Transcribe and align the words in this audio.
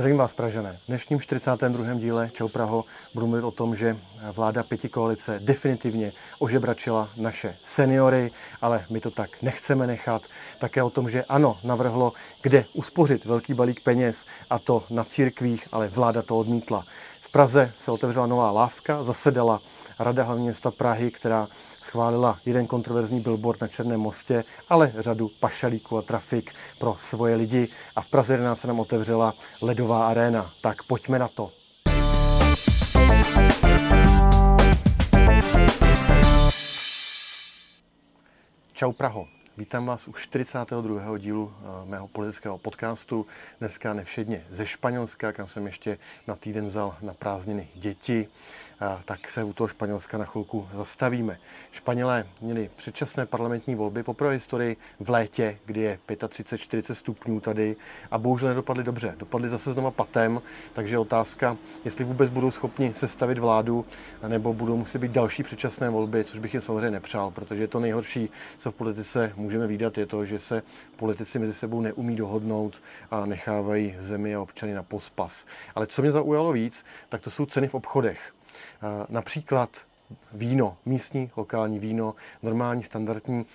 Zdravím 0.00 0.18
vás, 0.18 0.34
Pražané. 0.34 0.78
V 0.84 0.86
dnešním 0.86 1.20
42. 1.20 1.94
díle 1.94 2.30
Čau 2.32 2.48
Praho 2.48 2.84
budu 3.14 3.26
mluvit 3.26 3.44
o 3.44 3.50
tom, 3.50 3.76
že 3.76 3.96
vláda 4.32 4.62
pěti 4.62 4.88
koalice 4.88 5.40
definitivně 5.42 6.12
ožebračila 6.38 7.08
naše 7.16 7.56
seniory, 7.64 8.30
ale 8.60 8.84
my 8.90 9.00
to 9.00 9.10
tak 9.10 9.42
nechceme 9.42 9.86
nechat. 9.86 10.22
Také 10.58 10.82
o 10.82 10.90
tom, 10.90 11.10
že 11.10 11.24
ano, 11.24 11.56
navrhlo, 11.64 12.12
kde 12.42 12.64
uspořit 12.74 13.24
velký 13.24 13.54
balík 13.54 13.80
peněz, 13.80 14.26
a 14.50 14.58
to 14.58 14.84
na 14.90 15.04
církvích, 15.04 15.68
ale 15.72 15.88
vláda 15.88 16.22
to 16.22 16.38
odmítla. 16.38 16.84
V 17.20 17.32
Praze 17.32 17.72
se 17.78 17.90
otevřela 17.90 18.26
nová 18.26 18.50
lávka, 18.50 19.02
zasedala 19.02 19.60
Rada 20.00 20.22
hlavního 20.22 20.46
města 20.46 20.70
Prahy, 20.70 21.10
která 21.10 21.48
schválila 21.76 22.38
jeden 22.46 22.66
kontroverzní 22.66 23.20
billboard 23.20 23.60
na 23.60 23.68
Černém 23.68 24.00
mostě, 24.00 24.44
ale 24.68 24.92
řadu 24.98 25.30
pašalíků 25.40 25.98
a 25.98 26.02
trafik 26.02 26.52
pro 26.78 26.96
svoje 26.98 27.36
lidi. 27.36 27.68
A 27.96 28.00
v 28.00 28.10
Praze 28.10 28.32
11 28.32 28.60
se 28.60 28.66
nám 28.66 28.80
otevřela 28.80 29.34
ledová 29.62 30.08
aréna. 30.08 30.50
Tak 30.62 30.82
pojďme 30.82 31.18
na 31.18 31.28
to. 31.28 31.50
Čau 38.72 38.92
Praho. 38.92 39.26
Vítám 39.56 39.86
vás 39.86 40.08
u 40.08 40.12
42. 40.12 41.18
dílu 41.18 41.52
eh, 41.52 41.90
mého 41.90 42.08
politického 42.08 42.58
podcastu. 42.58 43.26
Dneska 43.58 43.94
nevšedně 43.94 44.44
ze 44.50 44.66
Španělska, 44.66 45.32
kam 45.32 45.48
jsem 45.48 45.66
ještě 45.66 45.98
na 46.26 46.36
týden 46.36 46.66
vzal 46.66 46.96
na 47.02 47.14
prázdniny 47.14 47.68
děti 47.74 48.28
tak 49.04 49.30
se 49.30 49.44
u 49.44 49.52
toho 49.52 49.68
Španělska 49.68 50.18
na 50.18 50.24
chvilku 50.24 50.68
zastavíme. 50.76 51.38
Španělé 51.72 52.26
měli 52.40 52.70
předčasné 52.76 53.26
parlamentní 53.26 53.74
volby 53.74 54.02
poprvé 54.02 54.32
historii 54.32 54.76
v 55.00 55.10
létě, 55.10 55.58
kdy 55.66 55.80
je 55.80 55.98
35-40 56.08 56.92
stupňů 56.92 57.40
tady 57.40 57.76
a 58.10 58.18
bohužel 58.18 58.48
nedopadly 58.48 58.84
dobře. 58.84 59.14
Dopadly 59.18 59.48
zase 59.48 59.72
znova 59.72 59.90
patem, 59.90 60.42
takže 60.72 60.98
otázka, 60.98 61.56
jestli 61.84 62.04
vůbec 62.04 62.30
budou 62.30 62.50
schopni 62.50 62.94
sestavit 62.96 63.38
vládu, 63.38 63.86
nebo 64.28 64.54
budou 64.54 64.76
muset 64.76 64.98
být 64.98 65.12
další 65.12 65.42
předčasné 65.42 65.90
volby, 65.90 66.24
což 66.24 66.38
bych 66.38 66.54
je 66.54 66.60
samozřejmě 66.60 66.90
nepřál, 66.90 67.30
protože 67.30 67.68
to 67.68 67.80
nejhorší, 67.80 68.30
co 68.58 68.70
v 68.70 68.74
politice 68.74 69.32
můžeme 69.36 69.66
výdat, 69.66 69.98
je 69.98 70.06
to, 70.06 70.26
že 70.26 70.38
se 70.38 70.62
politici 70.96 71.38
mezi 71.38 71.54
sebou 71.54 71.80
neumí 71.80 72.16
dohodnout 72.16 72.74
a 73.10 73.26
nechávají 73.26 73.96
zemi 73.98 74.34
a 74.34 74.40
občany 74.40 74.74
na 74.74 74.82
pospas. 74.82 75.44
Ale 75.74 75.86
co 75.86 76.02
mě 76.02 76.12
zaujalo 76.12 76.52
víc, 76.52 76.84
tak 77.08 77.20
to 77.20 77.30
jsou 77.30 77.46
ceny 77.46 77.68
v 77.68 77.74
obchodech. 77.74 78.32
Například 79.08 79.70
víno, 80.32 80.76
místní 80.86 81.30
lokální 81.36 81.78
víno, 81.78 82.14
normální 82.42 82.82
standardní 82.82 83.46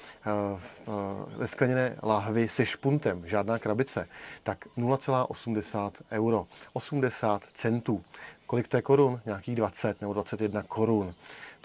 ve 1.37 1.47
skleněné 1.47 1.95
láhvy 2.03 2.49
se 2.49 2.65
špuntem, 2.65 3.27
žádná 3.27 3.59
krabice, 3.59 4.07
tak 4.43 4.65
0,80 4.77 5.91
euro, 6.11 6.45
80 6.73 7.41
centů. 7.53 8.03
Kolik 8.47 8.67
to 8.67 8.77
je 8.77 8.81
korun? 8.81 9.21
Nějakých 9.25 9.55
20 9.55 10.01
nebo 10.01 10.13
21 10.13 10.63
korun. 10.63 11.13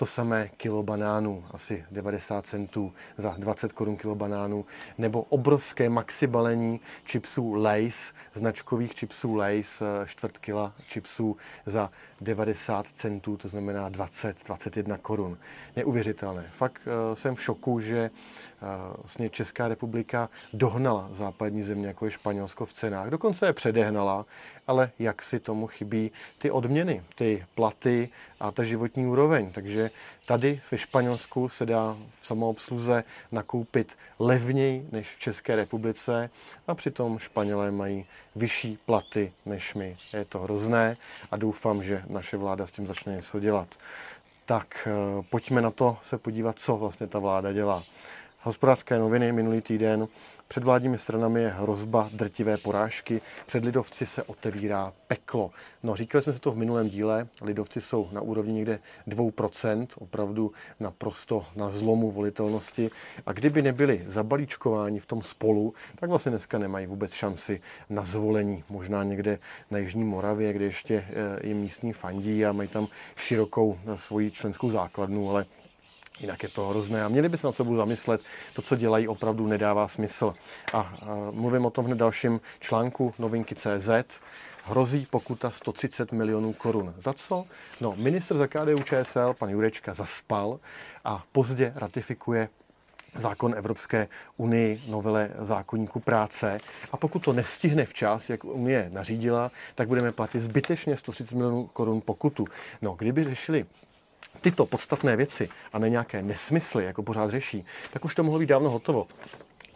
To 0.00 0.06
samé 0.06 0.48
kilo 0.56 0.82
banánů, 0.82 1.44
asi 1.50 1.84
90 1.90 2.46
centů 2.46 2.92
za 3.18 3.34
20 3.38 3.72
korun 3.72 3.96
kilo 3.96 4.14
banánů, 4.14 4.66
nebo 4.98 5.22
obrovské 5.22 5.90
maxi 5.90 6.26
balení 6.26 6.80
chipsů 7.06 7.54
Lays, 7.54 7.96
značkových 8.34 8.94
chipsů 8.94 9.34
Lays, 9.34 9.82
eh, 9.82 10.06
čtvrt 10.06 10.38
kila 10.38 10.72
chipsů 10.88 11.36
za 11.66 11.90
90 12.20 12.86
centů, 12.86 13.36
to 13.36 13.48
znamená 13.48 13.88
20, 13.88 14.36
21 14.46 14.98
korun. 14.98 15.38
Neuvěřitelné. 15.76 16.44
Fakt 16.56 16.82
uh, 16.86 17.16
jsem 17.16 17.34
v 17.34 17.42
šoku, 17.42 17.80
že 17.80 18.10
vlastně 18.98 19.30
Česká 19.30 19.68
republika 19.68 20.28
dohnala 20.52 21.08
západní 21.12 21.62
země, 21.62 21.86
jako 21.86 22.04
je 22.04 22.10
Španělsko 22.10 22.66
v 22.66 22.72
cenách. 22.72 23.08
Dokonce 23.10 23.46
je 23.46 23.52
předehnala, 23.52 24.26
ale 24.66 24.90
jak 24.98 25.22
si 25.22 25.40
tomu 25.40 25.66
chybí 25.66 26.10
ty 26.38 26.50
odměny, 26.50 27.02
ty 27.14 27.46
platy 27.54 28.08
a 28.40 28.50
ta 28.50 28.64
životní 28.64 29.06
úroveň. 29.06 29.52
Takže 29.52 29.90
tady 30.26 30.60
ve 30.70 30.78
Španělsku 30.78 31.48
se 31.48 31.66
dá 31.66 31.96
v 32.20 32.26
samoobsluze 32.26 33.04
nakoupit 33.32 33.96
levněji 34.18 34.88
než 34.92 35.08
v 35.16 35.20
České 35.20 35.56
republice 35.56 36.30
a 36.68 36.74
přitom 36.74 37.18
Španělé 37.18 37.70
mají 37.70 38.06
vyšší 38.36 38.78
platy 38.86 39.32
než 39.46 39.74
my. 39.74 39.96
Je 40.12 40.24
to 40.24 40.38
hrozné 40.38 40.96
a 41.30 41.36
doufám, 41.36 41.82
že 41.82 42.02
naše 42.08 42.36
vláda 42.36 42.66
s 42.66 42.70
tím 42.70 42.86
začne 42.86 43.16
něco 43.16 43.40
dělat. 43.40 43.68
Tak 44.46 44.88
eh, 44.90 45.22
pojďme 45.30 45.62
na 45.62 45.70
to 45.70 45.98
se 46.04 46.18
podívat, 46.18 46.58
co 46.58 46.76
vlastně 46.76 47.06
ta 47.06 47.18
vláda 47.18 47.52
dělá. 47.52 47.82
Hospodářské 48.42 48.98
noviny 48.98 49.32
minulý 49.32 49.60
týden 49.60 50.08
před 50.48 50.64
vládními 50.64 50.98
stranami 50.98 51.42
je 51.42 51.48
hrozba 51.48 52.08
drtivé 52.12 52.56
porážky, 52.56 53.20
před 53.46 53.64
lidovci 53.64 54.06
se 54.06 54.22
otevírá 54.22 54.92
peklo. 55.08 55.50
No, 55.82 55.96
říkali 55.96 56.24
jsme 56.24 56.32
si 56.32 56.40
to 56.40 56.50
v 56.50 56.56
minulém 56.56 56.88
díle, 56.88 57.26
lidovci 57.42 57.80
jsou 57.80 58.08
na 58.12 58.20
úrovni 58.20 58.52
někde 58.52 58.78
2%, 59.08 59.86
opravdu 59.98 60.52
naprosto 60.80 61.46
na 61.56 61.70
zlomu 61.70 62.10
volitelnosti. 62.10 62.90
A 63.26 63.32
kdyby 63.32 63.62
nebyli 63.62 64.04
zabalíčkováni 64.06 65.00
v 65.00 65.06
tom 65.06 65.22
spolu, 65.22 65.74
tak 65.98 66.10
vlastně 66.10 66.30
dneska 66.30 66.58
nemají 66.58 66.86
vůbec 66.86 67.12
šanci 67.12 67.60
na 67.90 68.04
zvolení. 68.04 68.64
Možná 68.68 69.04
někde 69.04 69.38
na 69.70 69.78
Jižní 69.78 70.04
Moravě, 70.04 70.52
kde 70.52 70.64
ještě 70.64 70.94
eh, 70.94 71.46
jim 71.46 71.56
místní 71.56 71.92
fandí 71.92 72.46
a 72.46 72.52
mají 72.52 72.68
tam 72.68 72.86
širokou 73.16 73.78
eh, 73.86 73.98
svoji 73.98 74.30
členskou 74.30 74.70
základnu, 74.70 75.30
ale 75.30 75.46
Jinak 76.20 76.42
je 76.42 76.48
to 76.48 76.68
hrozné 76.68 77.04
a 77.04 77.08
měli 77.08 77.28
by 77.28 77.38
se 77.38 77.46
na 77.46 77.52
sebou 77.52 77.76
zamyslet, 77.76 78.20
to, 78.54 78.62
co 78.62 78.76
dělají, 78.76 79.08
opravdu 79.08 79.46
nedává 79.46 79.88
smysl. 79.88 80.34
A, 80.72 80.78
a 80.78 80.92
mluvím 81.30 81.66
o 81.66 81.70
tom 81.70 81.84
hned 81.84 81.98
dalším 81.98 82.40
článku 82.60 83.14
novinky 83.18 83.54
CZ. 83.54 83.88
Hrozí 84.64 85.06
pokuta 85.10 85.50
130 85.50 86.12
milionů 86.12 86.52
korun. 86.52 86.94
Za 86.98 87.12
co? 87.12 87.44
No, 87.80 87.94
minister 87.96 88.36
za 88.36 88.46
KDU 88.46 88.78
ČSL, 88.78 89.34
pan 89.38 89.50
Jurečka, 89.50 89.94
zaspal 89.94 90.58
a 91.04 91.24
pozdě 91.32 91.72
ratifikuje 91.76 92.48
zákon 93.14 93.54
Evropské 93.54 94.08
unii, 94.36 94.80
novele 94.88 95.30
zákonníku 95.38 96.00
práce. 96.00 96.58
A 96.92 96.96
pokud 96.96 97.18
to 97.18 97.32
nestihne 97.32 97.84
včas, 97.84 98.30
jak 98.30 98.44
Unie 98.44 98.90
nařídila, 98.92 99.50
tak 99.74 99.88
budeme 99.88 100.12
platit 100.12 100.40
zbytečně 100.40 100.96
130 100.96 101.34
milionů 101.34 101.66
korun 101.66 102.00
pokutu. 102.00 102.46
No, 102.82 102.94
kdyby 102.98 103.24
řešili 103.24 103.66
tyto 104.40 104.66
podstatné 104.66 105.16
věci 105.16 105.48
a 105.72 105.78
ne 105.78 105.90
nějaké 105.90 106.22
nesmysly, 106.22 106.84
jako 106.84 107.02
pořád 107.02 107.30
řeší, 107.30 107.64
tak 107.92 108.04
už 108.04 108.14
to 108.14 108.24
mohlo 108.24 108.38
být 108.38 108.46
dávno 108.46 108.70
hotovo. 108.70 109.06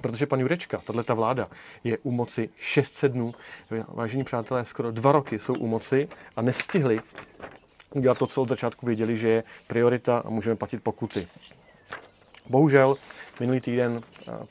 Protože 0.00 0.26
pan 0.26 0.40
Jurečka, 0.40 0.82
tato 0.84 1.16
vláda, 1.16 1.48
je 1.84 1.98
u 1.98 2.10
moci 2.10 2.50
600 2.58 3.12
dnů. 3.12 3.34
Vážení 3.88 4.24
přátelé, 4.24 4.64
skoro 4.64 4.90
dva 4.90 5.12
roky 5.12 5.38
jsou 5.38 5.54
u 5.54 5.66
moci 5.66 6.08
a 6.36 6.42
nestihli 6.42 7.00
udělat 7.90 8.18
to, 8.18 8.26
co 8.26 8.42
od 8.42 8.48
začátku 8.48 8.86
věděli, 8.86 9.16
že 9.16 9.28
je 9.28 9.44
priorita 9.66 10.18
a 10.18 10.30
můžeme 10.30 10.56
platit 10.56 10.82
pokuty. 10.82 11.28
Bohužel 12.48 12.96
minulý 13.40 13.60
týden 13.60 14.00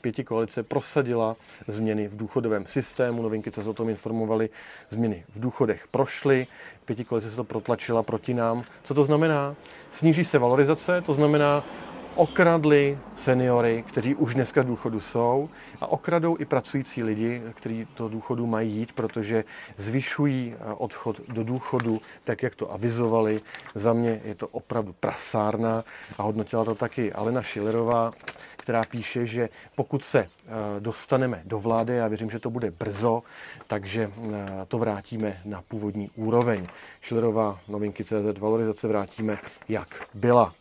pěti 0.00 0.24
koalice 0.24 0.62
prosadila 0.62 1.36
změny 1.68 2.08
v 2.08 2.16
důchodovém 2.16 2.66
systému. 2.66 3.22
Novinky, 3.22 3.52
se 3.52 3.70
o 3.70 3.74
tom 3.74 3.88
informovali, 3.88 4.50
změny 4.90 5.24
v 5.34 5.40
důchodech 5.40 5.86
prošly. 5.90 6.46
Pěti 6.84 7.04
koalice 7.04 7.30
se 7.30 7.36
to 7.36 7.44
protlačila 7.44 8.02
proti 8.02 8.34
nám. 8.34 8.64
Co 8.84 8.94
to 8.94 9.04
znamená? 9.04 9.54
Sníží 9.90 10.24
se 10.24 10.38
valorizace, 10.38 11.00
to 11.00 11.14
znamená 11.14 11.64
okradli 12.14 12.98
seniory, 13.16 13.84
kteří 13.88 14.14
už 14.14 14.34
dneska 14.34 14.62
v 14.62 14.66
důchodu 14.66 15.00
jsou 15.00 15.48
a 15.80 15.86
okradou 15.86 16.36
i 16.38 16.44
pracující 16.44 17.02
lidi, 17.02 17.42
kteří 17.54 17.86
do 17.96 18.08
důchodu 18.08 18.46
mají 18.46 18.72
jít, 18.72 18.92
protože 18.92 19.44
zvyšují 19.76 20.54
eh, 20.54 20.74
odchod 20.74 21.20
do 21.28 21.44
důchodu, 21.44 22.00
tak 22.24 22.42
jak 22.42 22.54
to 22.54 22.72
avizovali. 22.72 23.40
Za 23.74 23.92
mě 23.92 24.20
je 24.24 24.34
to 24.34 24.48
opravdu 24.48 24.94
prasárna 25.00 25.84
a 26.18 26.22
hodnotila 26.22 26.64
to 26.64 26.74
taky 26.74 27.12
Alena 27.12 27.42
Šilerová, 27.42 28.12
která 28.56 28.84
píše, 28.84 29.26
že 29.26 29.48
pokud 29.74 30.04
se 30.04 30.18
eh, 30.18 30.50
dostaneme 30.80 31.42
do 31.44 31.58
vlády, 31.58 31.96
já 31.96 32.08
věřím, 32.08 32.30
že 32.30 32.38
to 32.38 32.50
bude 32.50 32.70
brzo, 32.70 33.22
takže 33.66 34.10
eh, 34.10 34.46
to 34.68 34.78
vrátíme 34.78 35.40
na 35.44 35.62
původní 35.62 36.10
úroveň. 36.16 36.66
Šilerová 37.00 37.60
novinky 37.68 38.04
CZ 38.04 38.38
valorizace 38.38 38.88
vrátíme, 38.88 39.38
jak 39.68 39.88
byla. 40.14 40.54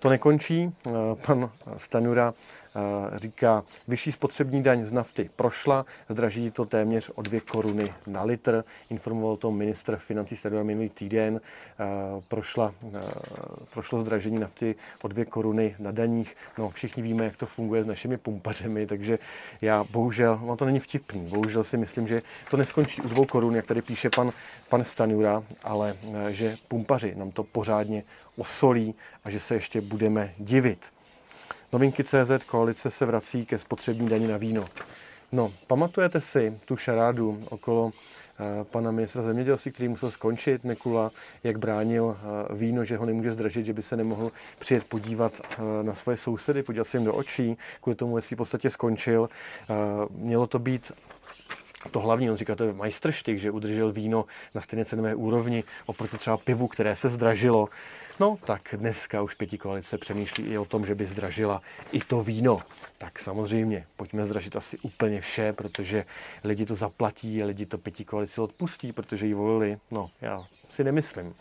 To 0.00 0.08
nekončí. 0.08 0.72
Eh, 0.86 0.90
pan 1.26 1.50
Stanura 1.76 2.34
Eh, 2.76 3.18
říká, 3.18 3.64
vyšší 3.88 4.12
spotřební 4.12 4.62
daň 4.62 4.84
z 4.84 4.92
nafty 4.92 5.30
prošla, 5.36 5.86
zdraží 6.08 6.50
to 6.50 6.64
téměř 6.64 7.10
o 7.14 7.22
dvě 7.22 7.40
koruny 7.40 7.94
na 8.06 8.22
litr. 8.22 8.64
Informoval 8.90 9.36
to 9.36 9.50
ministr 9.50 9.96
financí 9.96 10.36
Stanura 10.36 10.62
minulý 10.62 10.88
týden. 10.88 11.40
Eh, 11.40 11.84
prošla, 12.28 12.74
prošlo 13.72 14.00
zdražení 14.00 14.38
nafty 14.38 14.74
o 15.02 15.08
dvě 15.08 15.24
koruny 15.24 15.76
na 15.78 15.90
daních. 15.90 16.36
No, 16.58 16.70
všichni 16.70 17.02
víme, 17.02 17.24
jak 17.24 17.36
to 17.36 17.46
funguje 17.46 17.84
s 17.84 17.86
našimi 17.86 18.16
pumpařemi, 18.16 18.86
takže 18.86 19.18
já 19.60 19.84
bohužel, 19.84 20.40
no 20.44 20.56
to 20.56 20.64
není 20.64 20.80
vtipný, 20.80 21.20
bohužel 21.20 21.64
si 21.64 21.76
myslím, 21.76 22.08
že 22.08 22.22
to 22.50 22.56
neskončí 22.56 23.02
u 23.02 23.08
dvou 23.08 23.24
korun, 23.24 23.56
jak 23.56 23.66
tady 23.66 23.82
píše 23.82 24.10
pan, 24.10 24.32
pan 24.68 24.84
Stanura, 24.84 25.42
ale 25.62 25.96
že 26.28 26.56
pumpaři 26.68 27.14
nám 27.14 27.30
to 27.30 27.44
pořádně 27.44 28.02
osolí 28.36 28.94
a 29.24 29.30
že 29.30 29.40
se 29.40 29.54
ještě 29.54 29.80
budeme 29.80 30.34
divit. 30.38 30.86
Novinky 31.72 32.04
CZ 32.04 32.44
koalice 32.46 32.90
se 32.90 33.06
vrací 33.06 33.46
ke 33.46 33.58
spotřební 33.58 34.08
daní 34.08 34.26
na 34.26 34.36
víno. 34.36 34.68
No, 35.32 35.52
pamatujete 35.66 36.20
si 36.20 36.58
tu 36.64 36.76
šarádu 36.76 37.44
okolo 37.50 37.92
pana 38.62 38.90
ministra 38.90 39.22
zemědělství, 39.22 39.72
který 39.72 39.88
musel 39.88 40.10
skončit, 40.10 40.64
Nekula, 40.64 41.10
jak 41.44 41.58
bránil 41.58 42.18
víno, 42.50 42.84
že 42.84 42.96
ho 42.96 43.06
nemůže 43.06 43.32
zdražit, 43.32 43.66
že 43.66 43.72
by 43.72 43.82
se 43.82 43.96
nemohl 43.96 44.32
přijet 44.58 44.84
podívat 44.84 45.32
na 45.82 45.94
svoje 45.94 46.16
sousedy, 46.16 46.62
podívat 46.62 46.86
se 46.86 46.96
jim 46.96 47.04
do 47.04 47.14
očí, 47.14 47.58
kvůli 47.80 47.96
tomu, 47.96 48.16
jestli 48.16 48.36
v 48.36 48.38
podstatě 48.38 48.70
skončil. 48.70 49.28
Mělo 50.10 50.46
to 50.46 50.58
být 50.58 50.92
to 51.90 52.00
hlavní, 52.00 52.30
on 52.30 52.36
říká, 52.36 52.54
to 52.54 52.64
je 52.64 52.72
majstrštyk, 52.72 53.38
že 53.38 53.50
udržel 53.50 53.92
víno 53.92 54.24
na 54.54 54.60
stejné 54.60 54.84
cenové 54.84 55.14
úrovni 55.14 55.64
oproti 55.86 56.18
třeba 56.18 56.36
pivu, 56.36 56.68
které 56.68 56.96
se 56.96 57.08
zdražilo. 57.08 57.68
No, 58.20 58.38
tak 58.46 58.74
dneska 58.76 59.22
už 59.22 59.34
pěti 59.34 59.58
koalice 59.58 59.98
přemýšlí 59.98 60.44
i 60.44 60.58
o 60.58 60.64
tom, 60.64 60.86
že 60.86 60.94
by 60.94 61.06
zdražila 61.06 61.62
i 61.92 62.00
to 62.00 62.22
víno. 62.22 62.60
Tak 62.98 63.18
samozřejmě, 63.18 63.86
pojďme 63.96 64.24
zdražit 64.24 64.56
asi 64.56 64.78
úplně 64.78 65.20
vše, 65.20 65.52
protože 65.52 66.04
lidi 66.44 66.66
to 66.66 66.74
zaplatí 66.74 67.42
lidi 67.42 67.66
to 67.66 67.78
pěti 67.78 68.04
koalici 68.04 68.40
odpustí, 68.40 68.92
protože 68.92 69.26
ji 69.26 69.34
volili. 69.34 69.78
No, 69.90 70.10
já 70.20 70.46
si 70.70 70.84
nemyslím. 70.84 71.34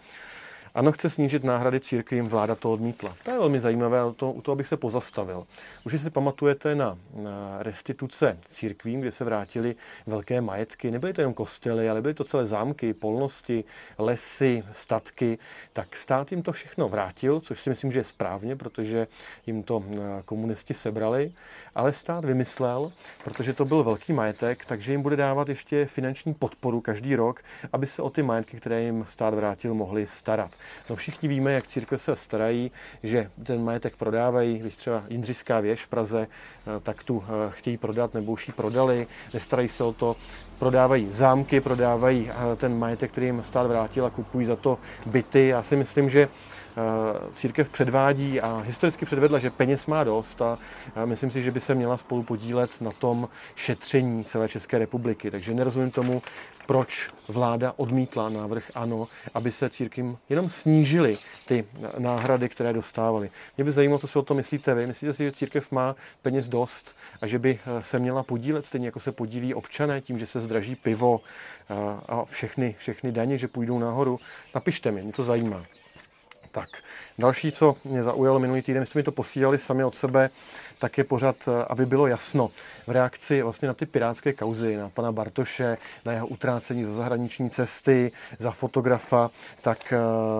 Ano, 0.79 0.91
chce 0.91 1.09
snížit 1.09 1.43
náhrady 1.43 1.79
církvím, 1.79 2.27
vláda 2.27 2.55
to 2.55 2.71
odmítla. 2.71 3.15
To 3.23 3.31
je 3.31 3.37
velmi 3.37 3.59
zajímavé, 3.59 4.05
u 4.05 4.13
toho, 4.13 4.31
u 4.31 4.41
toho 4.41 4.55
bych 4.55 4.67
se 4.67 4.77
pozastavil. 4.77 5.47
Už 5.83 6.01
si 6.01 6.09
pamatujete 6.09 6.75
na, 6.75 6.97
na 7.13 7.63
restituce 7.63 8.37
církvím, 8.47 9.01
kde 9.01 9.11
se 9.11 9.23
vrátily 9.23 9.75
velké 10.07 10.41
majetky, 10.41 10.91
nebyly 10.91 11.13
to 11.13 11.21
jenom 11.21 11.33
kostely, 11.33 11.89
ale 11.89 12.01
byly 12.01 12.13
to 12.13 12.23
celé 12.23 12.45
zámky, 12.45 12.93
polnosti, 12.93 13.63
lesy, 13.97 14.63
statky, 14.71 15.37
tak 15.73 15.97
stát 15.97 16.31
jim 16.31 16.43
to 16.43 16.51
všechno 16.51 16.89
vrátil, 16.89 17.39
což 17.39 17.61
si 17.61 17.69
myslím, 17.69 17.91
že 17.91 17.99
je 17.99 18.03
správně, 18.03 18.55
protože 18.55 19.07
jim 19.47 19.63
to 19.63 19.83
eh, 19.91 19.97
komunisti 20.25 20.73
sebrali, 20.73 21.31
ale 21.75 21.93
stát 21.93 22.25
vymyslel, 22.25 22.91
protože 23.23 23.53
to 23.53 23.65
byl 23.65 23.83
velký 23.83 24.13
majetek, 24.13 24.65
takže 24.65 24.91
jim 24.91 25.01
bude 25.01 25.15
dávat 25.15 25.49
ještě 25.49 25.85
finanční 25.85 26.33
podporu 26.33 26.81
každý 26.81 27.15
rok, 27.15 27.41
aby 27.73 27.87
se 27.87 28.01
o 28.01 28.09
ty 28.09 28.23
majetky, 28.23 28.57
které 28.57 28.81
jim 28.81 29.05
stát 29.09 29.33
vrátil, 29.33 29.73
mohli 29.73 30.07
starat. 30.07 30.51
No 30.89 30.95
všichni 30.95 31.29
víme, 31.29 31.51
jak 31.53 31.67
církve 31.67 31.97
se 31.97 32.15
starají, 32.15 32.71
že 33.03 33.29
ten 33.43 33.63
majetek 33.63 33.95
prodávají, 33.95 34.59
když 34.59 34.75
třeba 34.75 35.03
Jindřišská 35.09 35.59
věž 35.59 35.85
v 35.85 35.87
Praze, 35.87 36.27
eh, 36.27 36.79
tak 36.83 37.03
tu 37.03 37.23
eh, 37.23 37.51
chtějí 37.51 37.77
prodat 37.77 38.13
nebo 38.13 38.31
už 38.31 38.47
ji 38.47 38.53
prodali, 38.53 39.07
nestarají 39.33 39.69
se 39.69 39.83
o 39.83 39.93
to, 39.93 40.15
prodávají 40.59 41.07
zámky, 41.11 41.61
prodávají 41.61 42.29
eh, 42.31 42.55
ten 42.55 42.79
majetek, 42.79 43.11
který 43.11 43.25
jim 43.25 43.43
stát 43.43 43.67
vrátil 43.67 44.05
a 44.05 44.09
kupují 44.09 44.45
za 44.45 44.55
to 44.55 44.77
byty. 45.05 45.47
Já 45.47 45.63
si 45.63 45.75
myslím, 45.75 46.09
že 46.09 46.27
církev 47.35 47.69
předvádí 47.69 48.41
a 48.41 48.63
historicky 48.65 49.05
předvedla, 49.05 49.39
že 49.39 49.49
peněz 49.49 49.85
má 49.85 50.03
dost 50.03 50.41
a 50.41 50.57
myslím 51.05 51.31
si, 51.31 51.41
že 51.43 51.51
by 51.51 51.59
se 51.59 51.75
měla 51.75 51.97
spolu 51.97 52.23
podílet 52.23 52.81
na 52.81 52.91
tom 52.91 53.29
šetření 53.55 54.25
celé 54.25 54.49
České 54.49 54.79
republiky. 54.79 55.31
Takže 55.31 55.53
nerozumím 55.53 55.91
tomu, 55.91 56.21
proč 56.69 57.09
vláda 57.27 57.73
odmítla 57.77 58.29
návrh 58.29 58.71
ANO, 58.75 59.07
aby 59.33 59.51
se 59.51 59.69
církvím 59.69 60.17
jenom 60.29 60.49
snížily 60.49 61.17
ty 61.47 61.65
náhrady, 61.97 62.49
které 62.49 62.73
dostávali. 62.73 63.29
Mě 63.57 63.63
by 63.63 63.71
zajímalo, 63.71 63.99
co 63.99 64.07
si 64.07 64.19
o 64.19 64.21
tom 64.21 64.37
myslíte 64.37 64.75
vy. 64.75 64.87
Myslíte 64.87 65.13
si, 65.13 65.23
že 65.23 65.31
církev 65.31 65.71
má 65.71 65.95
peněz 66.21 66.47
dost 66.47 66.95
a 67.21 67.27
že 67.27 67.39
by 67.39 67.59
eh, 67.65 67.83
se 67.83 67.99
měla 67.99 68.23
podílet 68.23 68.65
stejně, 68.65 68.87
jako 68.87 68.99
se 68.99 69.11
podílí 69.11 69.53
občané 69.53 70.01
tím, 70.01 70.19
že 70.19 70.25
se 70.25 70.41
zdraží 70.41 70.75
pivo 70.75 71.21
eh, 71.69 71.75
a 72.07 72.25
všechny, 72.25 72.75
všechny 72.79 73.11
daně, 73.11 73.37
že 73.37 73.47
půjdou 73.47 73.79
nahoru? 73.79 74.19
Napište 74.55 74.91
mi, 74.91 75.01
mě 75.01 75.13
to 75.13 75.23
zajímá. 75.23 75.65
Tak, 76.51 76.69
další, 77.17 77.51
co 77.51 77.75
mě 77.83 78.03
zaujalo 78.03 78.39
minulý 78.39 78.61
týden, 78.61 78.85
jste 78.85 78.99
mi 78.99 79.03
to 79.03 79.11
posílali 79.11 79.57
sami 79.57 79.83
od 79.83 79.95
sebe, 79.95 80.29
tak 80.79 80.97
je 80.97 81.03
pořád, 81.03 81.35
eh, 81.47 81.65
aby 81.69 81.85
bylo 81.85 82.07
jasno, 82.07 82.51
v 82.87 82.91
reakci 82.91 83.41
vlastně 83.41 83.67
na 83.67 83.73
ty 83.73 83.85
pirátské 83.85 84.33
kauzy, 84.33 84.77
na 84.77 84.89
pana 84.89 85.11
Bartoše, 85.11 85.77
na 86.05 86.11
jeho 86.11 86.27
utrácení 86.27 86.83
za 86.83 86.93
zahraniční 86.93 87.49
cesty, 87.49 88.11
za 88.39 88.51
fotografa, 88.51 89.31
tak 89.61 89.93
eh, 89.93 89.97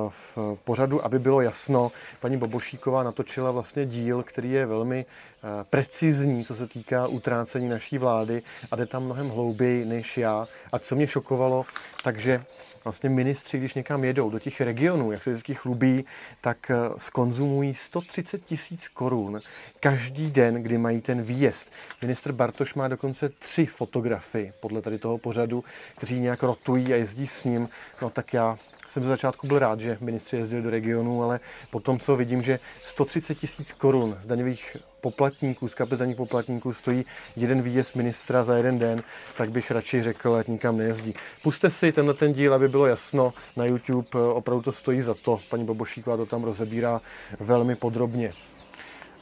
v 0.09 0.57
pořadu, 0.63 1.05
aby 1.05 1.19
bylo 1.19 1.41
jasno, 1.41 1.91
paní 2.19 2.37
Bobošíková 2.37 3.03
natočila 3.03 3.51
vlastně 3.51 3.85
díl, 3.85 4.23
který 4.23 4.51
je 4.51 4.65
velmi 4.65 5.05
eh, 5.05 5.63
precizní, 5.69 6.45
co 6.45 6.55
se 6.55 6.67
týká 6.67 7.07
utrácení 7.07 7.69
naší 7.69 7.97
vlády 7.97 8.43
a 8.71 8.75
jde 8.75 8.85
tam 8.85 9.03
mnohem 9.03 9.29
hlouběji 9.29 9.85
než 9.85 10.17
já. 10.17 10.47
A 10.71 10.79
co 10.79 10.95
mě 10.95 11.07
šokovalo, 11.07 11.65
takže 12.03 12.43
vlastně 12.89 13.09
ministři, 13.09 13.57
když 13.57 13.73
někam 13.73 14.03
jedou 14.03 14.29
do 14.29 14.39
těch 14.39 14.61
regionů, 14.61 15.11
jak 15.11 15.23
se 15.23 15.29
vždycky 15.29 15.53
chlubí, 15.53 16.05
tak 16.41 16.71
skonzumují 16.97 17.75
130 17.75 18.45
tisíc 18.45 18.87
korun 18.87 19.39
každý 19.79 20.31
den, 20.31 20.63
kdy 20.63 20.77
mají 20.77 21.01
ten 21.01 21.21
výjezd. 21.23 21.71
Ministr 22.01 22.31
Bartoš 22.31 22.73
má 22.73 22.87
dokonce 22.87 23.29
tři 23.29 23.65
fotografy 23.65 24.53
podle 24.59 24.81
tady 24.81 24.97
toho 24.97 25.17
pořadu, 25.17 25.63
kteří 25.97 26.19
nějak 26.19 26.43
rotují 26.43 26.93
a 26.93 26.95
jezdí 26.95 27.27
s 27.27 27.43
ním. 27.43 27.69
No 28.01 28.09
tak 28.09 28.33
já 28.33 28.57
jsem 28.89 29.03
ze 29.03 29.09
začátku 29.09 29.47
byl 29.47 29.59
rád, 29.59 29.79
že 29.79 29.97
ministři 30.01 30.35
jezdili 30.35 30.61
do 30.61 30.69
regionu, 30.69 31.23
ale 31.23 31.39
potom, 31.71 31.99
co 31.99 32.15
vidím, 32.15 32.41
že 32.41 32.59
130 32.81 33.35
tisíc 33.35 33.71
korun 33.71 34.17
z 34.23 34.27
daňových 34.27 34.77
poplatníků, 35.01 35.67
z 35.67 35.75
kapitálních 35.75 36.17
poplatníků 36.17 36.73
stojí 36.73 37.05
jeden 37.35 37.61
výjezd 37.61 37.95
ministra 37.95 38.43
za 38.43 38.57
jeden 38.57 38.79
den, 38.79 39.01
tak 39.37 39.51
bych 39.51 39.71
radši 39.71 40.03
řekl, 40.03 40.35
ať 40.35 40.47
nikam 40.47 40.77
nejezdí. 40.77 41.15
Puste 41.43 41.69
si 41.69 41.91
tenhle 41.91 42.13
ten 42.13 42.33
díl, 42.33 42.53
aby 42.53 42.67
bylo 42.67 42.85
jasno 42.85 43.33
na 43.55 43.65
YouTube, 43.65 44.19
opravdu 44.33 44.61
to 44.61 44.71
stojí 44.71 45.01
za 45.01 45.13
to. 45.13 45.39
Paní 45.49 45.65
Bobošíková 45.65 46.17
to 46.17 46.25
tam 46.25 46.43
rozebírá 46.43 47.01
velmi 47.39 47.75
podrobně. 47.75 48.33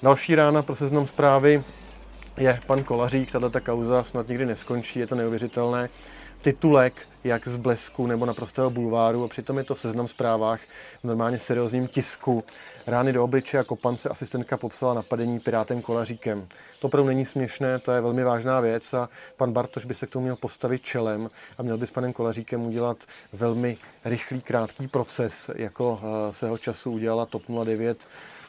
Další 0.03 0.35
rána 0.35 0.61
pro 0.61 0.75
seznam 0.75 1.07
zprávy 1.07 1.63
je 2.37 2.59
pan 2.67 2.83
Kolařík, 2.83 3.31
tato 3.31 3.49
ta 3.49 3.59
kauza 3.59 4.03
snad 4.03 4.27
nikdy 4.27 4.45
neskončí, 4.45 4.99
je 4.99 5.07
to 5.07 5.15
neuvěřitelné. 5.15 5.89
Titulek 6.41 7.07
jak 7.27 7.47
z 7.47 7.55
blesku 7.55 8.07
nebo 8.07 8.25
naprostého 8.25 8.69
bulváru 8.69 9.23
a 9.23 9.27
přitom 9.27 9.57
je 9.57 9.63
to 9.63 9.75
v 9.75 9.79
seznam 9.79 10.07
zprávách 10.07 10.61
v 11.01 11.03
normálně 11.03 11.39
seriózním 11.39 11.87
tisku. 11.87 12.43
Rány 12.87 13.13
do 13.13 13.23
obliče 13.23 13.59
a 13.59 13.63
kopance 13.63 14.09
asistentka 14.09 14.57
popsala 14.57 14.93
napadení 14.93 15.39
pirátem 15.39 15.81
Kolaříkem. 15.81 16.47
To 16.79 16.87
opravdu 16.87 17.07
není 17.07 17.25
směšné, 17.25 17.79
to 17.79 17.91
je 17.91 18.01
velmi 18.01 18.23
vážná 18.23 18.59
věc 18.59 18.93
a 18.93 19.09
pan 19.37 19.51
Bartoš 19.51 19.85
by 19.85 19.95
se 19.95 20.07
k 20.07 20.09
tomu 20.09 20.23
měl 20.23 20.35
postavit 20.35 20.81
čelem 20.81 21.29
a 21.57 21.63
měl 21.63 21.77
by 21.77 21.87
s 21.87 21.91
panem 21.91 22.13
Kolaříkem 22.13 22.65
udělat 22.65 22.97
velmi 23.33 23.77
rychlý, 24.05 24.41
krátký 24.41 24.87
proces, 24.87 25.49
jako 25.55 26.01
eh, 26.01 26.33
se 26.33 26.49
ho 26.49 26.57
času 26.57 26.91
udělala 26.91 27.25
TOP 27.25 27.43
09 27.63 27.97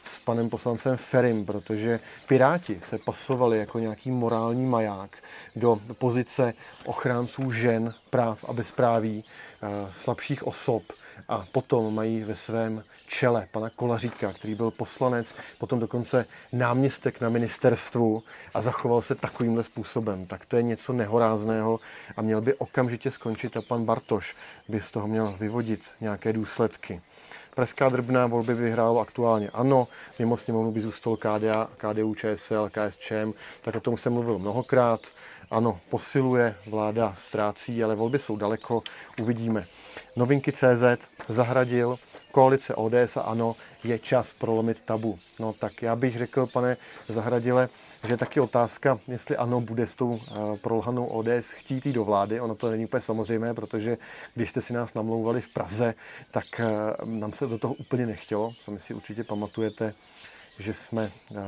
s 0.03 0.19
panem 0.19 0.49
poslancem 0.49 0.97
Ferim, 0.97 1.45
protože 1.45 1.99
Piráti 2.27 2.79
se 2.83 2.97
pasovali 2.97 3.57
jako 3.57 3.79
nějaký 3.79 4.11
morální 4.11 4.65
maják 4.65 5.23
do 5.55 5.79
pozice 5.97 6.53
ochránců 6.85 7.51
žen, 7.51 7.93
práv 8.09 8.45
a 8.47 8.53
bezpráví 8.53 9.23
eh, 9.23 9.67
slabších 9.93 10.47
osob 10.47 10.83
a 11.27 11.45
potom 11.51 11.95
mají 11.95 12.23
ve 12.23 12.35
svém 12.35 12.83
čele 13.07 13.47
pana 13.51 13.69
Kolaříka, 13.69 14.33
který 14.33 14.55
byl 14.55 14.71
poslanec, 14.71 15.27
potom 15.57 15.79
dokonce 15.79 16.25
náměstek 16.53 17.21
na 17.21 17.29
ministerstvu 17.29 18.23
a 18.53 18.61
zachoval 18.61 19.01
se 19.01 19.15
takovýmhle 19.15 19.63
způsobem. 19.63 20.25
Tak 20.25 20.45
to 20.45 20.55
je 20.55 20.63
něco 20.63 20.93
nehorázného 20.93 21.79
a 22.17 22.21
měl 22.21 22.41
by 22.41 22.53
okamžitě 22.53 23.11
skončit 23.11 23.57
a 23.57 23.61
pan 23.61 23.85
Bartoš 23.85 24.35
by 24.67 24.81
z 24.81 24.91
toho 24.91 25.07
měl 25.07 25.35
vyvodit 25.39 25.81
nějaké 26.01 26.33
důsledky. 26.33 27.01
Pražská 27.59 27.89
drbná 27.89 28.27
volby 28.27 28.53
vyhrálo 28.53 28.99
aktuálně 28.99 29.49
ANO, 29.49 29.87
mimo 30.19 30.37
sněmovnu 30.37 30.71
by 30.71 30.81
zůstal 30.81 31.17
KDA, 31.17 31.67
KDU, 31.77 32.15
ČSL, 32.15 32.69
KSČM, 32.69 33.33
tak 33.61 33.75
o 33.75 33.79
tom 33.79 33.97
jsem 33.97 34.13
mluvil 34.13 34.39
mnohokrát. 34.39 34.99
Ano, 35.51 35.79
posiluje, 35.89 36.55
vláda 36.67 37.13
ztrácí, 37.17 37.83
ale 37.83 37.95
volby 37.95 38.19
jsou 38.19 38.37
daleko, 38.37 38.83
uvidíme. 39.21 39.65
Novinky 40.15 40.51
CZ 40.51 40.83
zahradil, 41.29 41.99
koalice 42.31 42.75
ODS 42.75 43.17
a 43.17 43.21
ANO 43.21 43.55
je 43.83 43.99
čas 43.99 44.33
prolomit 44.33 44.81
tabu. 44.85 45.19
No 45.39 45.53
tak 45.53 45.81
já 45.81 45.95
bych 45.95 46.17
řekl, 46.17 46.47
pane 46.47 46.77
Zahradile, 47.07 47.69
že 48.03 48.13
je 48.13 48.17
taky 48.17 48.39
otázka, 48.39 48.99
jestli 49.07 49.37
ano, 49.37 49.61
bude 49.61 49.87
s 49.87 49.95
tou 49.95 50.19
eh, 50.21 50.57
prolhanou 50.57 51.05
ODS 51.05 51.49
chtít 51.49 51.85
jít 51.85 51.93
do 51.93 52.05
vlády. 52.05 52.41
Ono 52.41 52.55
to 52.55 52.69
není 52.69 52.85
úplně 52.85 53.01
samozřejmé, 53.01 53.53
protože 53.53 53.97
když 54.35 54.49
jste 54.49 54.61
si 54.61 54.73
nás 54.73 54.93
namlouvali 54.93 55.41
v 55.41 55.49
Praze, 55.49 55.93
tak 56.31 56.45
eh, 56.59 56.65
nám 57.05 57.33
se 57.33 57.47
do 57.47 57.59
toho 57.59 57.73
úplně 57.73 58.05
nechtělo. 58.05 58.53
Sami 58.63 58.79
si 58.79 58.93
určitě 58.93 59.23
pamatujete, 59.23 59.93
že 60.59 60.73
jsme 60.73 61.11
eh, 61.35 61.39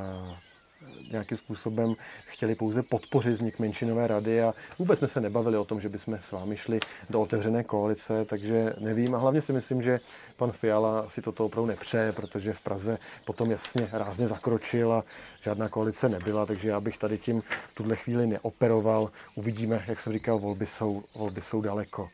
nějakým 1.12 1.38
způsobem 1.38 1.96
chtěli 2.26 2.56
pouze 2.56 2.84
podpořit 2.84 3.34
vznik 3.34 3.60
menšinové 3.60 4.08
rady 4.08 4.42
a 4.42 4.54
vůbec 4.80 5.00
jsme 5.00 5.08
se 5.08 5.22
nebavili 5.22 5.58
o 5.58 5.66
tom, 5.66 5.82
že 5.82 5.90
bychom 5.90 6.18
s 6.22 6.32
vámi 6.32 6.58
šli 6.58 6.80
do 7.10 7.22
otevřené 7.22 7.64
koalice, 7.64 8.26
takže 8.26 8.74
nevím 8.80 9.16
a 9.16 9.18
hlavně 9.18 9.42
si 9.42 9.54
myslím, 9.54 9.82
že 9.82 10.00
pan 10.38 10.52
Fiala 10.52 11.10
si 11.10 11.22
toto 11.22 11.46
opravdu 11.46 11.68
nepřeje, 11.68 12.12
protože 12.12 12.54
v 12.54 12.62
Praze 12.62 12.98
potom 13.26 13.52
jasně 13.52 13.90
rázně 13.92 14.28
zakročil 14.28 14.94
a 14.94 15.04
žádná 15.42 15.70
koalice 15.70 16.10
nebyla, 16.10 16.46
takže 16.46 16.70
já 16.70 16.80
bych 16.80 16.98
tady 16.98 17.18
tím 17.18 17.44
tuhle 17.74 17.96
chvíli 17.96 18.28
neoperoval. 18.28 19.12
Uvidíme, 19.36 19.84
jak 19.88 20.02
jsem 20.02 20.14
říkal, 20.14 20.40
volby 20.40 20.66
jsou, 20.66 21.04
volby 21.16 21.42
jsou 21.42 21.62
daleko. 21.62 22.10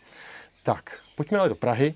Tak, 0.63 0.99
pojďme 1.15 1.39
ale 1.39 1.49
do 1.49 1.55
Prahy. 1.55 1.93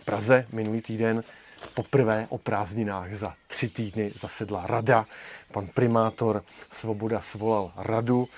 V 0.00 0.04
Praze 0.04 0.46
minulý 0.52 0.80
týden 0.80 1.24
poprvé 1.66 2.26
o 2.28 2.38
prázdninách 2.38 3.14
za 3.14 3.34
tři 3.46 3.68
týdny 3.68 4.12
zasedla 4.20 4.66
rada. 4.66 5.04
Pan 5.52 5.66
primátor 5.74 6.42
Svoboda 6.70 7.20
svolal 7.20 7.72
radu. 7.76 8.28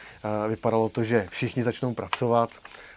Vypadalo 0.48 0.88
to, 0.88 1.04
že 1.04 1.26
všichni 1.30 1.62
začnou 1.62 1.94
pracovat 1.94 2.50